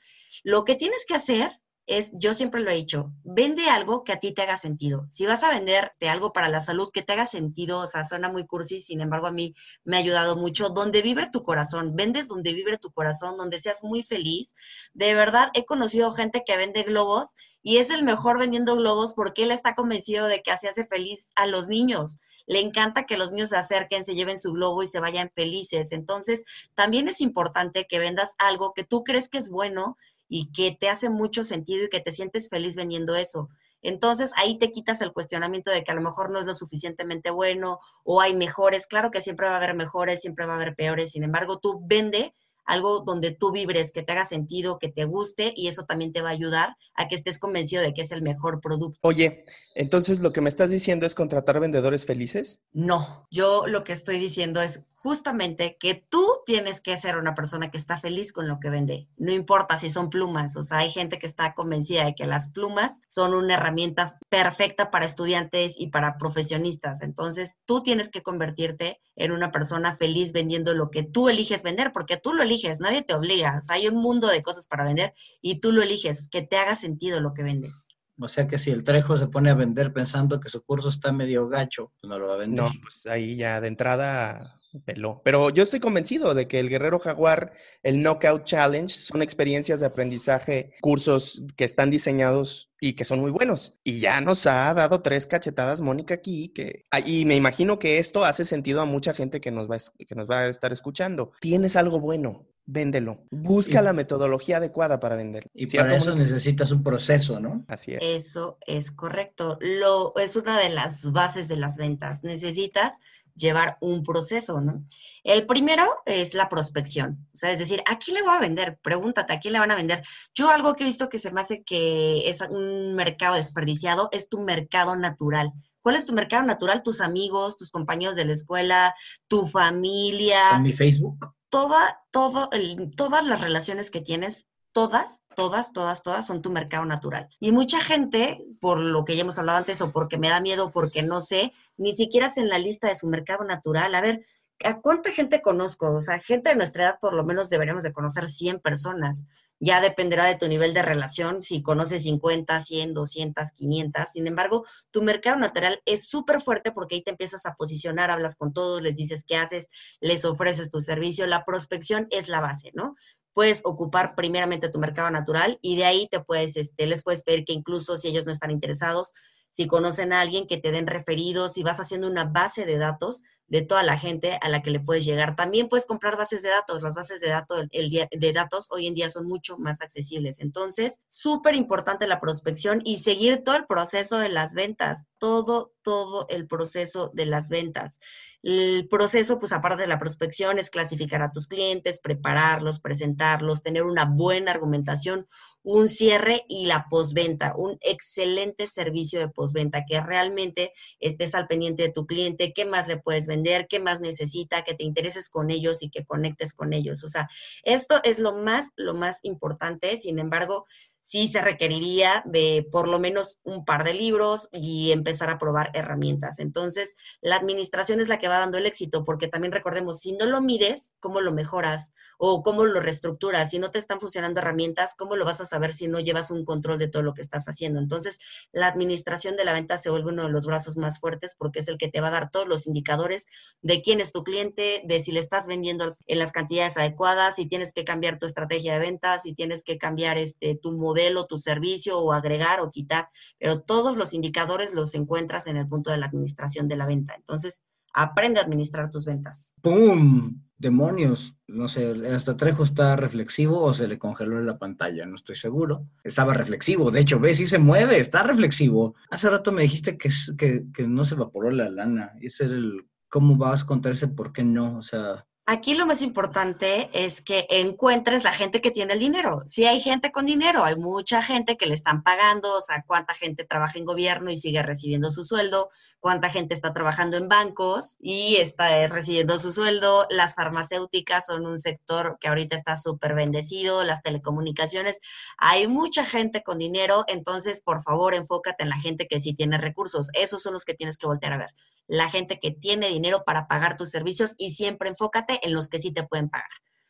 lo 0.44 0.64
que 0.64 0.76
tienes 0.76 1.04
que 1.04 1.16
hacer 1.16 1.60
es, 1.86 2.10
yo 2.14 2.34
siempre 2.34 2.62
lo 2.62 2.70
he 2.70 2.74
dicho, 2.74 3.12
vende 3.22 3.68
algo 3.68 4.02
que 4.02 4.12
a 4.12 4.18
ti 4.18 4.32
te 4.32 4.42
haga 4.42 4.56
sentido. 4.56 5.06
Si 5.08 5.24
vas 5.24 5.44
a 5.44 5.50
venderte 5.50 6.08
algo 6.08 6.32
para 6.32 6.48
la 6.48 6.60
salud 6.60 6.90
que 6.92 7.02
te 7.02 7.12
haga 7.12 7.26
sentido, 7.26 7.78
o 7.78 7.86
sea, 7.86 8.04
suena 8.04 8.28
muy 8.28 8.44
cursi, 8.44 8.80
sin 8.80 9.00
embargo 9.00 9.28
a 9.28 9.32
mí 9.32 9.54
me 9.84 9.96
ha 9.96 10.00
ayudado 10.00 10.36
mucho, 10.36 10.68
donde 10.68 11.00
vibre 11.02 11.28
tu 11.30 11.42
corazón, 11.42 11.94
vende 11.94 12.24
donde 12.24 12.52
vibre 12.54 12.78
tu 12.78 12.90
corazón, 12.90 13.36
donde 13.36 13.60
seas 13.60 13.84
muy 13.84 14.02
feliz. 14.02 14.54
De 14.94 15.14
verdad, 15.14 15.50
he 15.54 15.64
conocido 15.64 16.10
gente 16.10 16.42
que 16.44 16.56
vende 16.56 16.82
globos 16.82 17.34
y 17.62 17.78
es 17.78 17.90
el 17.90 18.02
mejor 18.02 18.38
vendiendo 18.38 18.74
globos 18.74 19.14
porque 19.14 19.44
él 19.44 19.52
está 19.52 19.74
convencido 19.74 20.26
de 20.26 20.42
que 20.42 20.50
así 20.50 20.66
hace 20.66 20.86
feliz 20.86 21.28
a 21.36 21.46
los 21.46 21.68
niños. 21.68 22.18
Le 22.46 22.60
encanta 22.60 23.06
que 23.06 23.16
los 23.16 23.32
niños 23.32 23.50
se 23.50 23.56
acerquen, 23.56 24.04
se 24.04 24.14
lleven 24.14 24.38
su 24.38 24.52
globo 24.52 24.82
y 24.82 24.86
se 24.86 25.00
vayan 25.00 25.30
felices. 25.34 25.92
Entonces, 25.92 26.44
también 26.74 27.08
es 27.08 27.20
importante 27.20 27.86
que 27.88 27.98
vendas 27.98 28.34
algo 28.38 28.72
que 28.72 28.84
tú 28.84 29.02
crees 29.02 29.28
que 29.28 29.38
es 29.38 29.50
bueno 29.50 29.96
y 30.28 30.50
que 30.52 30.76
te 30.78 30.88
hace 30.88 31.08
mucho 31.08 31.44
sentido 31.44 31.84
y 31.84 31.88
que 31.88 32.00
te 32.00 32.12
sientes 32.12 32.48
feliz 32.48 32.76
vendiendo 32.76 33.14
eso. 33.14 33.48
Entonces 33.82 34.32
ahí 34.36 34.58
te 34.58 34.72
quitas 34.72 35.00
el 35.02 35.12
cuestionamiento 35.12 35.70
de 35.70 35.84
que 35.84 35.92
a 35.92 35.94
lo 35.94 36.00
mejor 36.00 36.30
no 36.30 36.40
es 36.40 36.46
lo 36.46 36.54
suficientemente 36.54 37.30
bueno 37.30 37.78
o 38.04 38.20
hay 38.20 38.34
mejores. 38.34 38.86
Claro 38.86 39.10
que 39.10 39.20
siempre 39.20 39.46
va 39.46 39.54
a 39.54 39.56
haber 39.58 39.74
mejores, 39.74 40.20
siempre 40.20 40.46
va 40.46 40.54
a 40.54 40.56
haber 40.56 40.74
peores. 40.74 41.12
Sin 41.12 41.22
embargo, 41.22 41.58
tú 41.58 41.80
vende 41.86 42.34
algo 42.66 43.00
donde 43.00 43.30
tú 43.30 43.52
vibres, 43.52 43.92
que 43.92 44.02
te 44.02 44.12
haga 44.12 44.24
sentido, 44.24 44.78
que 44.78 44.88
te 44.88 45.04
guste 45.04 45.52
y 45.56 45.68
eso 45.68 45.84
también 45.84 46.12
te 46.12 46.20
va 46.20 46.30
a 46.30 46.32
ayudar 46.32 46.76
a 46.94 47.08
que 47.08 47.14
estés 47.14 47.38
convencido 47.38 47.80
de 47.80 47.94
que 47.94 48.02
es 48.02 48.12
el 48.12 48.22
mejor 48.22 48.60
producto. 48.60 48.98
Oye, 49.02 49.44
entonces 49.74 50.18
lo 50.18 50.32
que 50.32 50.40
me 50.40 50.48
estás 50.48 50.70
diciendo 50.70 51.06
es 51.06 51.14
contratar 51.14 51.60
vendedores 51.60 52.06
felices? 52.06 52.62
No, 52.72 53.26
yo 53.30 53.66
lo 53.66 53.84
que 53.84 53.92
estoy 53.92 54.18
diciendo 54.18 54.60
es 54.60 54.82
justamente 54.96 55.76
que 55.78 55.94
tú 55.94 56.24
tienes 56.46 56.80
que 56.80 56.96
ser 56.96 57.16
una 57.16 57.34
persona 57.34 57.70
que 57.70 57.78
está 57.78 57.98
feliz 57.98 58.32
con 58.32 58.48
lo 58.48 58.58
que 58.58 58.70
vende. 58.70 59.08
No 59.16 59.32
importa 59.32 59.78
si 59.78 59.90
son 59.90 60.10
plumas, 60.10 60.56
o 60.56 60.62
sea, 60.62 60.78
hay 60.78 60.90
gente 60.90 61.18
que 61.18 61.26
está 61.26 61.54
convencida 61.54 62.04
de 62.04 62.14
que 62.14 62.26
las 62.26 62.50
plumas 62.50 63.00
son 63.06 63.34
una 63.34 63.54
herramienta 63.54 64.18
perfecta 64.28 64.90
para 64.90 65.04
estudiantes 65.04 65.74
y 65.78 65.88
para 65.88 66.16
profesionistas. 66.18 67.02
Entonces, 67.02 67.56
tú 67.66 67.82
tienes 67.82 68.08
que 68.08 68.22
convertirte 68.22 69.00
en 69.14 69.32
una 69.32 69.50
persona 69.50 69.94
feliz 69.94 70.32
vendiendo 70.32 70.74
lo 70.74 70.90
que 70.90 71.02
tú 71.02 71.28
eliges 71.28 71.62
vender, 71.62 71.92
porque 71.92 72.16
tú 72.16 72.32
lo 72.32 72.42
eliges, 72.42 72.80
nadie 72.80 73.02
te 73.02 73.14
obliga. 73.14 73.58
O 73.58 73.62
sea, 73.62 73.76
hay 73.76 73.88
un 73.88 73.96
mundo 73.96 74.28
de 74.28 74.42
cosas 74.42 74.66
para 74.66 74.84
vender 74.84 75.14
y 75.40 75.60
tú 75.60 75.72
lo 75.72 75.82
eliges, 75.82 76.28
que 76.30 76.42
te 76.42 76.56
haga 76.56 76.74
sentido 76.74 77.20
lo 77.20 77.34
que 77.34 77.42
vendes. 77.42 77.88
O 78.18 78.28
sea 78.28 78.46
que 78.46 78.58
si 78.58 78.70
el 78.70 78.82
Trejo 78.82 79.16
se 79.16 79.28
pone 79.28 79.50
a 79.50 79.54
vender 79.54 79.92
pensando 79.92 80.40
que 80.40 80.48
su 80.48 80.64
curso 80.64 80.88
está 80.88 81.12
medio 81.12 81.48
gacho, 81.48 81.92
pues 82.00 82.08
no 82.08 82.18
lo 82.18 82.28
va 82.28 82.34
a 82.34 82.38
vender. 82.38 82.64
No, 82.64 82.70
pues 82.80 83.06
ahí 83.06 83.36
ya 83.36 83.60
de 83.60 83.68
entrada 83.68 84.55
peló. 84.80 85.20
Pero 85.24 85.50
yo 85.50 85.62
estoy 85.62 85.80
convencido 85.80 86.34
de 86.34 86.48
que 86.48 86.60
el 86.60 86.68
Guerrero 86.68 86.98
Jaguar, 86.98 87.52
el 87.82 88.02
Knockout 88.02 88.44
Challenge, 88.44 88.92
son 88.92 89.22
experiencias 89.22 89.80
de 89.80 89.86
aprendizaje, 89.86 90.72
cursos 90.80 91.42
que 91.56 91.64
están 91.64 91.90
diseñados 91.90 92.72
y 92.80 92.94
que 92.94 93.04
son 93.04 93.20
muy 93.20 93.30
buenos. 93.30 93.78
Y 93.84 94.00
ya 94.00 94.20
nos 94.20 94.46
ha 94.46 94.72
dado 94.74 95.02
tres 95.02 95.26
cachetadas 95.26 95.80
Mónica 95.80 96.14
aquí, 96.14 96.48
que, 96.48 96.84
ah, 96.90 97.00
y 97.00 97.24
me 97.24 97.36
imagino 97.36 97.78
que 97.78 97.98
esto 97.98 98.24
hace 98.24 98.44
sentido 98.44 98.80
a 98.80 98.84
mucha 98.84 99.14
gente 99.14 99.40
que 99.40 99.50
nos 99.50 99.70
va, 99.70 99.76
que 100.06 100.14
nos 100.14 100.28
va 100.28 100.40
a 100.40 100.48
estar 100.48 100.72
escuchando. 100.72 101.32
Tienes 101.40 101.76
algo 101.76 102.00
bueno, 102.00 102.46
véndelo. 102.66 103.24
Busca 103.30 103.80
la 103.80 103.92
metodología 103.92 104.58
adecuada 104.58 105.00
para 105.00 105.16
vender. 105.16 105.48
Y 105.54 105.74
para 105.76 105.96
eso 105.96 106.14
necesitas 106.14 106.72
un 106.72 106.82
proceso, 106.82 107.40
¿no? 107.40 107.64
Así 107.68 107.94
es. 107.94 108.00
Eso 108.02 108.58
es 108.66 108.90
correcto. 108.90 109.58
Lo, 109.60 110.14
es 110.16 110.36
una 110.36 110.58
de 110.58 110.68
las 110.68 111.10
bases 111.12 111.48
de 111.48 111.56
las 111.56 111.76
ventas. 111.76 112.24
Necesitas 112.24 112.98
llevar 113.36 113.76
un 113.80 114.02
proceso, 114.02 114.60
¿no? 114.60 114.82
El 115.22 115.46
primero 115.46 115.86
es 116.06 116.34
la 116.34 116.48
prospección, 116.48 117.28
o 117.32 117.36
sea, 117.36 117.50
es 117.50 117.58
decir, 117.58 117.82
¿a 117.86 117.98
quién 117.98 118.16
le 118.16 118.22
voy 118.22 118.34
a 118.34 118.40
vender? 118.40 118.78
Pregúntate, 118.82 119.32
¿a 119.32 119.40
quién 119.40 119.52
le 119.52 119.60
van 119.60 119.70
a 119.70 119.76
vender? 119.76 120.02
Yo 120.34 120.50
algo 120.50 120.74
que 120.74 120.84
he 120.84 120.86
visto 120.86 121.08
que 121.08 121.18
se 121.18 121.30
me 121.30 121.40
hace 121.40 121.62
que 121.62 122.28
es 122.28 122.40
un 122.40 122.94
mercado 122.94 123.36
desperdiciado 123.36 124.08
es 124.12 124.28
tu 124.28 124.40
mercado 124.40 124.96
natural. 124.96 125.52
¿Cuál 125.82 125.96
es 125.96 126.06
tu 126.06 126.12
mercado 126.12 126.42
natural? 126.44 126.82
Tus 126.82 127.00
amigos, 127.00 127.56
tus 127.56 127.70
compañeros 127.70 128.16
de 128.16 128.24
la 128.24 128.32
escuela, 128.32 128.94
tu 129.28 129.46
familia. 129.46 130.56
¿En 130.56 130.62
mi 130.62 130.72
Facebook? 130.72 131.32
Toda, 131.48 132.00
todo, 132.10 132.50
todas 132.96 133.24
las 133.24 133.40
relaciones 133.40 133.90
que 133.90 134.00
tienes 134.00 134.48
todas, 134.72 135.22
todas, 135.36 135.72
todas, 135.72 136.02
todas 136.02 136.26
son 136.26 136.42
tu 136.42 136.50
mercado 136.50 136.84
natural. 136.84 137.28
Y 137.38 137.52
mucha 137.52 137.80
gente, 137.80 138.44
por 138.60 138.80
lo 138.80 139.04
que 139.04 139.14
ya 139.14 139.22
hemos 139.22 139.38
hablado 139.38 139.58
antes, 139.58 139.80
o 139.80 139.92
porque 139.92 140.18
me 140.18 140.28
da 140.28 140.40
miedo, 140.40 140.72
porque 140.72 141.04
no 141.04 141.20
sé, 141.20 141.52
ni 141.76 141.92
siquiera 141.92 142.26
es 142.26 142.38
en 142.38 142.48
la 142.48 142.58
lista 142.58 142.88
de 142.88 142.96
su 142.96 143.06
mercado 143.06 143.44
natural. 143.44 143.94
A 143.94 144.00
ver, 144.00 144.26
¿a 144.64 144.80
cuánta 144.80 145.12
gente 145.12 145.40
conozco? 145.42 145.92
O 145.92 146.00
sea, 146.00 146.18
gente 146.18 146.48
de 146.48 146.56
nuestra 146.56 146.84
edad 146.84 146.98
por 147.00 147.12
lo 147.12 147.22
menos 147.22 147.50
deberíamos 147.50 147.84
de 147.84 147.92
conocer 147.92 148.26
100 148.26 148.60
personas. 148.60 149.24
Ya 149.58 149.80
dependerá 149.80 150.24
de 150.26 150.36
tu 150.36 150.48
nivel 150.48 150.74
de 150.74 150.82
relación, 150.82 151.42
si 151.42 151.62
conoces 151.62 152.02
50, 152.02 152.60
100, 152.60 152.94
200, 152.94 153.52
500. 153.52 154.08
Sin 154.10 154.26
embargo, 154.26 154.64
tu 154.90 155.02
mercado 155.02 155.38
natural 155.38 155.80
es 155.86 156.08
súper 156.08 156.40
fuerte 156.40 156.72
porque 156.72 156.96
ahí 156.96 157.02
te 157.02 157.10
empiezas 157.10 157.46
a 157.46 157.54
posicionar, 157.54 158.10
hablas 158.10 158.36
con 158.36 158.52
todos, 158.52 158.82
les 158.82 158.94
dices 158.94 159.24
qué 159.26 159.36
haces, 159.36 159.68
les 160.00 160.24
ofreces 160.24 160.70
tu 160.70 160.80
servicio. 160.80 161.26
La 161.26 161.44
prospección 161.44 162.06
es 162.10 162.28
la 162.28 162.40
base, 162.40 162.70
¿no? 162.74 162.94
puedes 163.36 163.60
ocupar 163.66 164.14
primeramente 164.14 164.70
tu 164.70 164.78
mercado 164.78 165.10
natural 165.10 165.58
y 165.60 165.76
de 165.76 165.84
ahí 165.84 166.08
te 166.10 166.20
puedes, 166.20 166.56
este, 166.56 166.86
les 166.86 167.02
puedes 167.02 167.22
pedir 167.22 167.44
que 167.44 167.52
incluso 167.52 167.98
si 167.98 168.08
ellos 168.08 168.24
no 168.24 168.32
están 168.32 168.50
interesados, 168.50 169.12
si 169.52 169.66
conocen 169.66 170.14
a 170.14 170.22
alguien 170.22 170.46
que 170.46 170.56
te 170.56 170.72
den 170.72 170.86
referidos, 170.86 171.52
si 171.52 171.62
vas 171.62 171.78
haciendo 171.78 172.08
una 172.08 172.24
base 172.24 172.64
de 172.64 172.78
datos 172.78 173.24
de 173.48 173.62
toda 173.62 173.82
la 173.82 173.98
gente 173.98 174.38
a 174.40 174.48
la 174.48 174.62
que 174.62 174.70
le 174.70 174.80
puedes 174.80 175.04
llegar. 175.04 175.36
También 175.36 175.68
puedes 175.68 175.86
comprar 175.86 176.16
bases 176.16 176.42
de 176.42 176.48
datos. 176.48 176.82
Las 176.82 176.94
bases 176.94 177.20
de 177.20 177.28
datos, 177.28 177.66
el, 177.70 177.90
de 177.90 178.32
datos 178.32 178.66
hoy 178.70 178.86
en 178.86 178.94
día 178.94 179.08
son 179.08 179.26
mucho 179.26 179.56
más 179.58 179.80
accesibles. 179.80 180.40
Entonces, 180.40 181.00
súper 181.08 181.54
importante 181.54 182.06
la 182.06 182.20
prospección 182.20 182.80
y 182.84 182.98
seguir 182.98 183.42
todo 183.44 183.56
el 183.56 183.66
proceso 183.66 184.18
de 184.18 184.28
las 184.28 184.54
ventas, 184.54 185.04
todo, 185.18 185.72
todo 185.82 186.26
el 186.28 186.46
proceso 186.46 187.10
de 187.14 187.26
las 187.26 187.48
ventas. 187.48 188.00
El 188.42 188.86
proceso, 188.88 189.38
pues 189.38 189.52
aparte 189.52 189.82
de 189.82 189.88
la 189.88 189.98
prospección, 189.98 190.58
es 190.58 190.70
clasificar 190.70 191.22
a 191.22 191.32
tus 191.32 191.48
clientes, 191.48 192.00
prepararlos, 192.00 192.80
presentarlos, 192.80 193.62
tener 193.62 193.82
una 193.82 194.04
buena 194.04 194.52
argumentación, 194.52 195.26
un 195.62 195.88
cierre 195.88 196.44
y 196.48 196.66
la 196.66 196.86
postventa, 196.88 197.54
un 197.56 197.76
excelente 197.80 198.68
servicio 198.68 199.18
de 199.18 199.28
postventa, 199.28 199.84
que 199.84 200.00
realmente 200.00 200.72
estés 201.00 201.34
al 201.34 201.48
pendiente 201.48 201.82
de 201.82 201.92
tu 201.92 202.06
cliente, 202.06 202.52
qué 202.52 202.64
más 202.64 202.86
le 202.86 202.98
puedes 202.98 203.26
vender, 203.26 203.35
qué 203.68 203.80
más 203.80 204.00
necesita, 204.00 204.62
que 204.62 204.74
te 204.74 204.84
intereses 204.84 205.28
con 205.28 205.50
ellos 205.50 205.82
y 205.82 205.90
que 205.90 206.04
conectes 206.04 206.52
con 206.52 206.72
ellos. 206.72 207.04
O 207.04 207.08
sea, 207.08 207.28
esto 207.62 208.00
es 208.04 208.18
lo 208.18 208.38
más, 208.38 208.72
lo 208.76 208.94
más 208.94 209.20
importante. 209.22 209.96
Sin 209.96 210.18
embargo, 210.18 210.66
sí 211.06 211.28
se 211.28 211.40
requeriría 211.40 212.24
de 212.26 212.66
por 212.72 212.88
lo 212.88 212.98
menos 212.98 213.38
un 213.44 213.64
par 213.64 213.84
de 213.84 213.94
libros 213.94 214.48
y 214.50 214.90
empezar 214.90 215.30
a 215.30 215.38
probar 215.38 215.70
herramientas. 215.72 216.40
Entonces, 216.40 216.96
la 217.20 217.36
administración 217.36 218.00
es 218.00 218.08
la 218.08 218.18
que 218.18 218.26
va 218.26 218.40
dando 218.40 218.58
el 218.58 218.66
éxito, 218.66 219.04
porque 219.04 219.28
también 219.28 219.52
recordemos, 219.52 220.00
si 220.00 220.14
no 220.14 220.26
lo 220.26 220.40
mides, 220.40 220.94
¿cómo 220.98 221.20
lo 221.20 221.32
mejoras? 221.32 221.92
O 222.18 222.42
cómo 222.42 222.64
lo 222.64 222.80
reestructuras. 222.80 223.50
Si 223.50 223.60
no 223.60 223.70
te 223.70 223.78
están 223.78 224.00
funcionando 224.00 224.40
herramientas, 224.40 224.96
¿cómo 224.98 225.14
lo 225.14 225.24
vas 225.24 225.40
a 225.40 225.44
saber 225.44 225.74
si 225.74 225.86
no 225.86 226.00
llevas 226.00 226.32
un 226.32 226.44
control 226.44 226.76
de 226.80 226.88
todo 226.88 227.04
lo 227.04 227.14
que 227.14 227.22
estás 227.22 227.46
haciendo? 227.46 227.78
Entonces, 227.78 228.18
la 228.50 228.66
administración 228.66 229.36
de 229.36 229.44
la 229.44 229.52
venta 229.52 229.78
se 229.78 229.90
vuelve 229.90 230.10
uno 230.10 230.24
de 230.24 230.30
los 230.30 230.44
brazos 230.44 230.76
más 230.76 230.98
fuertes 230.98 231.36
porque 231.38 231.60
es 231.60 231.68
el 231.68 231.78
que 231.78 231.88
te 231.88 232.00
va 232.00 232.08
a 232.08 232.12
dar 232.12 232.32
todos 232.32 232.48
los 232.48 232.66
indicadores 232.66 233.26
de 233.62 233.80
quién 233.80 234.00
es 234.00 234.10
tu 234.10 234.24
cliente, 234.24 234.82
de 234.84 234.98
si 234.98 235.12
le 235.12 235.20
estás 235.20 235.46
vendiendo 235.46 235.96
en 236.06 236.18
las 236.18 236.32
cantidades 236.32 236.76
adecuadas, 236.76 237.36
si 237.36 237.46
tienes 237.46 237.72
que 237.72 237.84
cambiar 237.84 238.18
tu 238.18 238.26
estrategia 238.26 238.72
de 238.72 238.80
ventas, 238.80 239.22
si 239.22 239.34
tienes 239.34 239.62
que 239.62 239.78
cambiar 239.78 240.18
este 240.18 240.58
tu 240.60 240.72
modelo 240.72 240.95
modelo, 240.96 241.26
tu 241.26 241.36
servicio 241.36 241.98
o 241.98 242.12
agregar 242.12 242.60
o 242.60 242.70
quitar, 242.70 243.08
pero 243.38 243.60
todos 243.60 243.96
los 243.96 244.14
indicadores 244.14 244.74
los 244.74 244.94
encuentras 244.94 245.46
en 245.46 245.56
el 245.56 245.68
punto 245.68 245.90
de 245.90 245.98
la 245.98 246.06
administración 246.06 246.68
de 246.68 246.76
la 246.76 246.86
venta. 246.86 247.14
Entonces, 247.14 247.62
aprende 247.92 248.40
a 248.40 248.44
administrar 248.44 248.90
tus 248.90 249.04
ventas. 249.04 249.54
¡Pum! 249.60 250.42
Demonios. 250.58 251.36
No 251.48 251.68
sé, 251.68 251.94
hasta 252.14 252.36
Trejo 252.36 252.62
está 252.62 252.96
reflexivo 252.96 253.60
o 253.60 253.74
se 253.74 253.86
le 253.86 253.98
congeló 253.98 254.38
en 254.38 254.46
la 254.46 254.58
pantalla, 254.58 255.04
no 255.04 255.16
estoy 255.16 255.36
seguro. 255.36 255.86
Estaba 256.02 256.32
reflexivo, 256.32 256.90
de 256.90 257.00
hecho, 257.00 257.20
ves, 257.20 257.36
sí 257.36 257.46
se 257.46 257.58
mueve, 257.58 257.98
está 257.98 258.22
reflexivo. 258.22 258.94
Hace 259.10 259.28
rato 259.28 259.52
me 259.52 259.62
dijiste 259.62 259.98
que, 259.98 260.08
que, 260.38 260.64
que 260.72 260.88
no 260.88 261.04
se 261.04 261.14
evaporó 261.14 261.50
la 261.50 261.68
lana. 261.68 262.12
Y 262.20 262.26
ese 262.26 262.44
el, 262.44 262.86
¿cómo 263.08 263.36
vas 263.36 263.64
a 263.64 263.66
contar 263.66 263.92
ese 263.92 264.08
por 264.08 264.32
qué 264.32 264.44
no? 264.44 264.78
O 264.78 264.82
sea, 264.82 265.26
Aquí 265.48 265.74
lo 265.74 265.86
más 265.86 266.02
importante 266.02 266.90
es 266.92 267.20
que 267.20 267.46
encuentres 267.48 268.24
la 268.24 268.32
gente 268.32 268.60
que 268.60 268.72
tiene 268.72 268.94
el 268.94 268.98
dinero. 268.98 269.44
Si 269.46 269.64
hay 269.64 269.80
gente 269.80 270.10
con 270.10 270.26
dinero, 270.26 270.64
hay 270.64 270.74
mucha 270.74 271.22
gente 271.22 271.56
que 271.56 271.66
le 271.66 271.74
están 271.74 272.02
pagando, 272.02 272.58
o 272.58 272.60
sea, 272.60 272.82
cuánta 272.84 273.14
gente 273.14 273.44
trabaja 273.44 273.78
en 273.78 273.84
gobierno 273.84 274.32
y 274.32 274.38
sigue 274.38 274.60
recibiendo 274.64 275.12
su 275.12 275.22
sueldo, 275.22 275.70
cuánta 276.00 276.30
gente 276.30 276.52
está 276.52 276.72
trabajando 276.74 277.16
en 277.16 277.28
bancos 277.28 277.94
y 278.00 278.38
está 278.38 278.88
recibiendo 278.88 279.38
su 279.38 279.52
sueldo. 279.52 280.08
Las 280.10 280.34
farmacéuticas 280.34 281.26
son 281.26 281.46
un 281.46 281.60
sector 281.60 282.18
que 282.20 282.26
ahorita 282.26 282.56
está 282.56 282.76
súper 282.76 283.14
bendecido, 283.14 283.84
las 283.84 284.02
telecomunicaciones. 284.02 284.98
Hay 285.38 285.68
mucha 285.68 286.04
gente 286.04 286.42
con 286.42 286.58
dinero, 286.58 287.04
entonces 287.06 287.60
por 287.60 287.84
favor 287.84 288.16
enfócate 288.16 288.64
en 288.64 288.70
la 288.70 288.80
gente 288.80 289.06
que 289.06 289.20
sí 289.20 289.32
tiene 289.32 289.58
recursos. 289.58 290.08
Esos 290.14 290.42
son 290.42 290.54
los 290.54 290.64
que 290.64 290.74
tienes 290.74 290.98
que 290.98 291.06
voltear 291.06 291.34
a 291.34 291.38
ver. 291.38 291.54
La 291.86 292.10
gente 292.10 292.38
que 292.40 292.50
tiene 292.50 292.88
dinero 292.88 293.22
para 293.24 293.46
pagar 293.46 293.76
tus 293.76 293.90
servicios 293.90 294.34
y 294.38 294.50
siempre 294.50 294.88
enfócate 294.88 295.40
en 295.42 295.52
los 295.52 295.68
que 295.68 295.78
sí 295.78 295.92
te 295.92 296.02
pueden 296.02 296.28
pagar. 296.28 296.48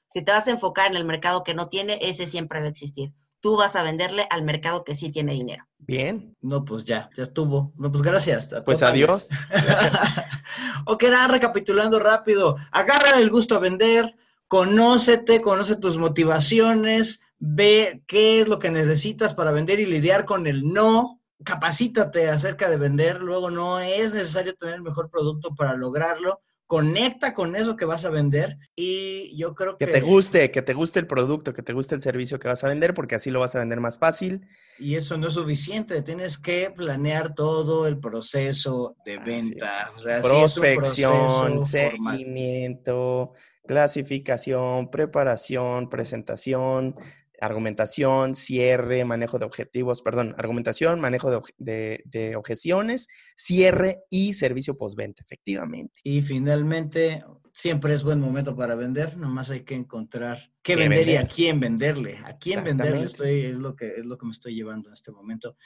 Si 0.08 0.22
te 0.22 0.32
vas 0.32 0.46
a 0.46 0.52
enfocar 0.52 0.90
en 0.90 0.96
el 0.96 1.04
mercado 1.04 1.42
que 1.42 1.54
no 1.54 1.68
tiene, 1.68 1.98
ese 2.00 2.26
siempre 2.26 2.60
va 2.60 2.66
a 2.66 2.70
existir. 2.70 3.12
Tú 3.40 3.56
vas 3.56 3.76
a 3.76 3.82
venderle 3.82 4.26
al 4.30 4.42
mercado 4.42 4.82
que 4.84 4.94
sí 4.94 5.10
tiene 5.10 5.34
dinero. 5.34 5.64
Bien. 5.78 6.34
No, 6.40 6.64
pues 6.64 6.84
ya, 6.84 7.10
ya 7.16 7.24
estuvo. 7.24 7.72
No, 7.76 7.90
pues 7.90 8.02
gracias. 8.02 8.54
pues 8.64 8.82
adiós. 8.82 9.28
ok, 10.86 11.02
nada, 11.04 11.28
recapitulando 11.28 11.98
rápido. 11.98 12.56
Agarra 12.70 13.18
el 13.18 13.30
gusto 13.30 13.56
a 13.56 13.60
vender, 13.60 14.16
conócete, 14.48 15.40
conoce 15.40 15.76
tus 15.76 15.96
motivaciones, 15.96 17.20
ve 17.38 18.02
qué 18.06 18.40
es 18.40 18.48
lo 18.48 18.58
que 18.58 18.70
necesitas 18.70 19.34
para 19.34 19.52
vender 19.52 19.80
y 19.80 19.86
lidiar 19.86 20.24
con 20.24 20.46
el 20.46 20.72
no. 20.72 21.15
Capacítate 21.44 22.28
acerca 22.28 22.68
de 22.70 22.76
vender, 22.76 23.20
luego 23.20 23.50
no 23.50 23.78
es 23.78 24.14
necesario 24.14 24.54
tener 24.54 24.76
el 24.76 24.82
mejor 24.82 25.10
producto 25.10 25.54
para 25.54 25.76
lograrlo 25.76 26.40
conecta 26.66 27.32
con 27.32 27.54
eso 27.54 27.76
que 27.76 27.84
vas 27.84 28.04
a 28.04 28.10
vender 28.10 28.58
y 28.74 29.36
yo 29.36 29.54
creo 29.54 29.78
que... 29.78 29.86
Que 29.86 29.92
te 29.92 30.00
guste, 30.00 30.50
que 30.50 30.62
te 30.62 30.74
guste 30.74 30.98
el 30.98 31.06
producto, 31.06 31.54
que 31.54 31.62
te 31.62 31.72
guste 31.72 31.94
el 31.94 32.02
servicio 32.02 32.38
que 32.38 32.48
vas 32.48 32.64
a 32.64 32.68
vender, 32.68 32.92
porque 32.92 33.14
así 33.14 33.30
lo 33.30 33.40
vas 33.40 33.54
a 33.54 33.60
vender 33.60 33.80
más 33.80 33.98
fácil. 33.98 34.46
Y 34.78 34.96
eso 34.96 35.16
no 35.16 35.28
es 35.28 35.34
suficiente, 35.34 36.02
tienes 36.02 36.38
que 36.38 36.72
planear 36.76 37.34
todo 37.34 37.86
el 37.86 37.98
proceso 37.98 38.96
de 39.04 39.18
ventas. 39.18 40.02
Prospección, 40.22 41.64
seguimiento, 41.64 43.32
clasificación, 43.66 44.90
preparación, 44.90 45.88
presentación, 45.88 46.96
argumentación, 47.40 48.34
cierre, 48.34 49.04
manejo 49.04 49.38
de 49.38 49.46
objetivos, 49.46 50.02
perdón, 50.02 50.34
argumentación, 50.38 51.00
manejo 51.00 51.42
de, 51.58 52.34
objeciones, 52.36 53.08
cierre 53.36 54.00
y 54.10 54.34
servicio 54.34 54.76
postventa, 54.76 55.22
efectivamente. 55.22 56.00
Y 56.02 56.22
finalmente, 56.22 57.24
siempre 57.52 57.94
es 57.94 58.02
buen 58.02 58.20
momento 58.20 58.56
para 58.56 58.74
vender, 58.74 59.16
nomás 59.16 59.50
hay 59.50 59.60
que 59.60 59.74
encontrar 59.74 60.50
qué, 60.62 60.76
vender, 60.76 61.08
y 61.08 61.16
a 61.16 61.26
quién 61.26 61.60
venderle, 61.60 62.18
a 62.24 62.36
quién 62.36 62.64
venderle 62.64 63.04
estoy, 63.04 63.46
es 63.46 63.56
lo 63.56 63.74
que 63.76 63.94
es 63.96 64.06
lo 64.06 64.18
que 64.18 64.26
me 64.26 64.32
estoy 64.32 64.54
llevando 64.54 64.88
en 64.88 64.94
este 64.94 65.12
momento. 65.12 65.56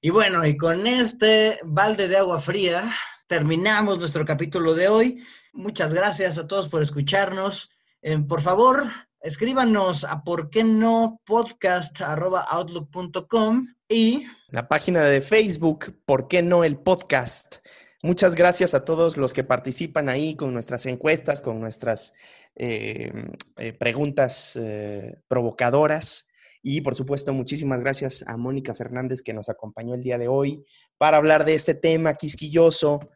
Y 0.00 0.10
bueno, 0.10 0.46
y 0.46 0.56
con 0.56 0.86
este 0.86 1.58
balde 1.64 2.08
de 2.08 2.16
agua 2.16 2.40
fría 2.40 2.82
terminamos 3.26 3.98
nuestro 3.98 4.24
capítulo 4.24 4.74
de 4.74 4.88
hoy. 4.88 5.24
Muchas 5.52 5.94
gracias 5.94 6.38
a 6.38 6.46
todos 6.46 6.68
por 6.68 6.82
escucharnos. 6.82 7.70
Eh, 8.02 8.18
por 8.18 8.40
favor, 8.40 8.84
escríbanos 9.22 10.04
a 10.04 10.24
por 10.24 10.50
qué 10.50 10.64
no 10.64 11.20
podcast 11.26 12.00
outlook.com 12.00 13.66
y 13.88 14.24
la 14.48 14.68
página 14.68 15.02
de 15.04 15.20
Facebook, 15.20 16.00
por 16.06 16.26
qué 16.26 16.42
no 16.42 16.64
el 16.64 16.78
podcast. 16.78 17.56
Muchas 18.02 18.34
gracias 18.34 18.72
a 18.72 18.84
todos 18.84 19.18
los 19.18 19.34
que 19.34 19.44
participan 19.44 20.08
ahí 20.08 20.34
con 20.34 20.54
nuestras 20.54 20.86
encuestas, 20.86 21.42
con 21.42 21.60
nuestras 21.60 22.14
eh, 22.56 23.12
eh, 23.58 23.72
preguntas 23.74 24.56
eh, 24.56 25.16
provocadoras. 25.28 26.26
Y 26.62 26.80
por 26.80 26.94
supuesto, 26.94 27.34
muchísimas 27.34 27.80
gracias 27.80 28.24
a 28.26 28.38
Mónica 28.38 28.74
Fernández 28.74 29.22
que 29.22 29.34
nos 29.34 29.50
acompañó 29.50 29.94
el 29.94 30.02
día 30.02 30.16
de 30.16 30.28
hoy 30.28 30.64
para 30.96 31.18
hablar 31.18 31.44
de 31.44 31.54
este 31.54 31.74
tema 31.74 32.14
quisquilloso, 32.14 33.10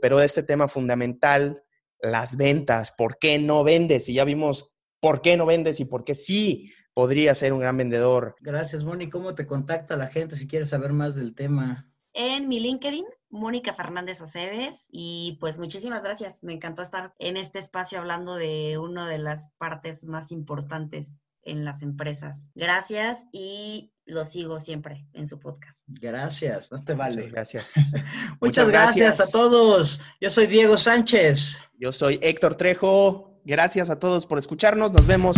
pero 0.00 0.18
de 0.18 0.26
este 0.26 0.42
tema 0.42 0.66
fundamental, 0.68 1.62
las 2.00 2.36
ventas. 2.36 2.92
¿Por 2.96 3.18
qué 3.18 3.38
no 3.38 3.62
vendes? 3.62 4.08
Y 4.08 4.14
ya 4.14 4.24
vimos 4.24 4.72
por 5.00 5.22
qué 5.22 5.36
no 5.36 5.46
vendes 5.46 5.80
y 5.80 5.84
por 5.84 6.04
qué 6.04 6.14
sí 6.14 6.72
podría 6.92 7.34
ser 7.34 7.52
un 7.52 7.60
gran 7.60 7.76
vendedor. 7.76 8.34
Gracias, 8.40 8.84
Moni. 8.84 9.08
¿Cómo 9.08 9.34
te 9.34 9.46
contacta 9.46 9.96
la 9.96 10.08
gente 10.08 10.36
si 10.36 10.48
quieres 10.48 10.70
saber 10.70 10.92
más 10.92 11.14
del 11.14 11.34
tema? 11.34 11.88
En 12.12 12.48
mi 12.48 12.58
LinkedIn, 12.58 13.04
Mónica 13.30 13.72
Fernández 13.72 14.20
Aceves. 14.20 14.88
Y 14.90 15.38
pues 15.40 15.58
muchísimas 15.58 16.02
gracias. 16.02 16.42
Me 16.42 16.54
encantó 16.54 16.82
estar 16.82 17.14
en 17.18 17.36
este 17.36 17.58
espacio 17.58 17.98
hablando 17.98 18.34
de 18.34 18.78
una 18.78 19.06
de 19.06 19.18
las 19.18 19.50
partes 19.58 20.04
más 20.04 20.32
importantes 20.32 21.12
en 21.44 21.64
las 21.64 21.82
empresas. 21.82 22.50
Gracias 22.54 23.26
y 23.32 23.92
lo 24.04 24.24
sigo 24.24 24.58
siempre 24.58 25.06
en 25.12 25.26
su 25.26 25.38
podcast. 25.38 25.82
Gracias, 25.86 26.70
más 26.72 26.84
te 26.84 26.94
vale. 26.94 27.28
gracias. 27.28 27.74
Muchas, 28.40 28.68
gracias 28.68 29.20
a 29.20 29.28
todos. 29.28 30.00
Yo 30.20 30.30
soy 30.30 30.46
Diego 30.46 30.76
Sánchez. 30.76 31.60
Yo 31.78 31.92
soy 31.92 32.18
Héctor 32.22 32.56
Trejo. 32.56 33.27
Gracias 33.44 33.90
a 33.90 33.98
todos 33.98 34.26
por 34.26 34.38
escucharnos. 34.38 34.92
Nos 34.92 35.06
vemos. 35.06 35.36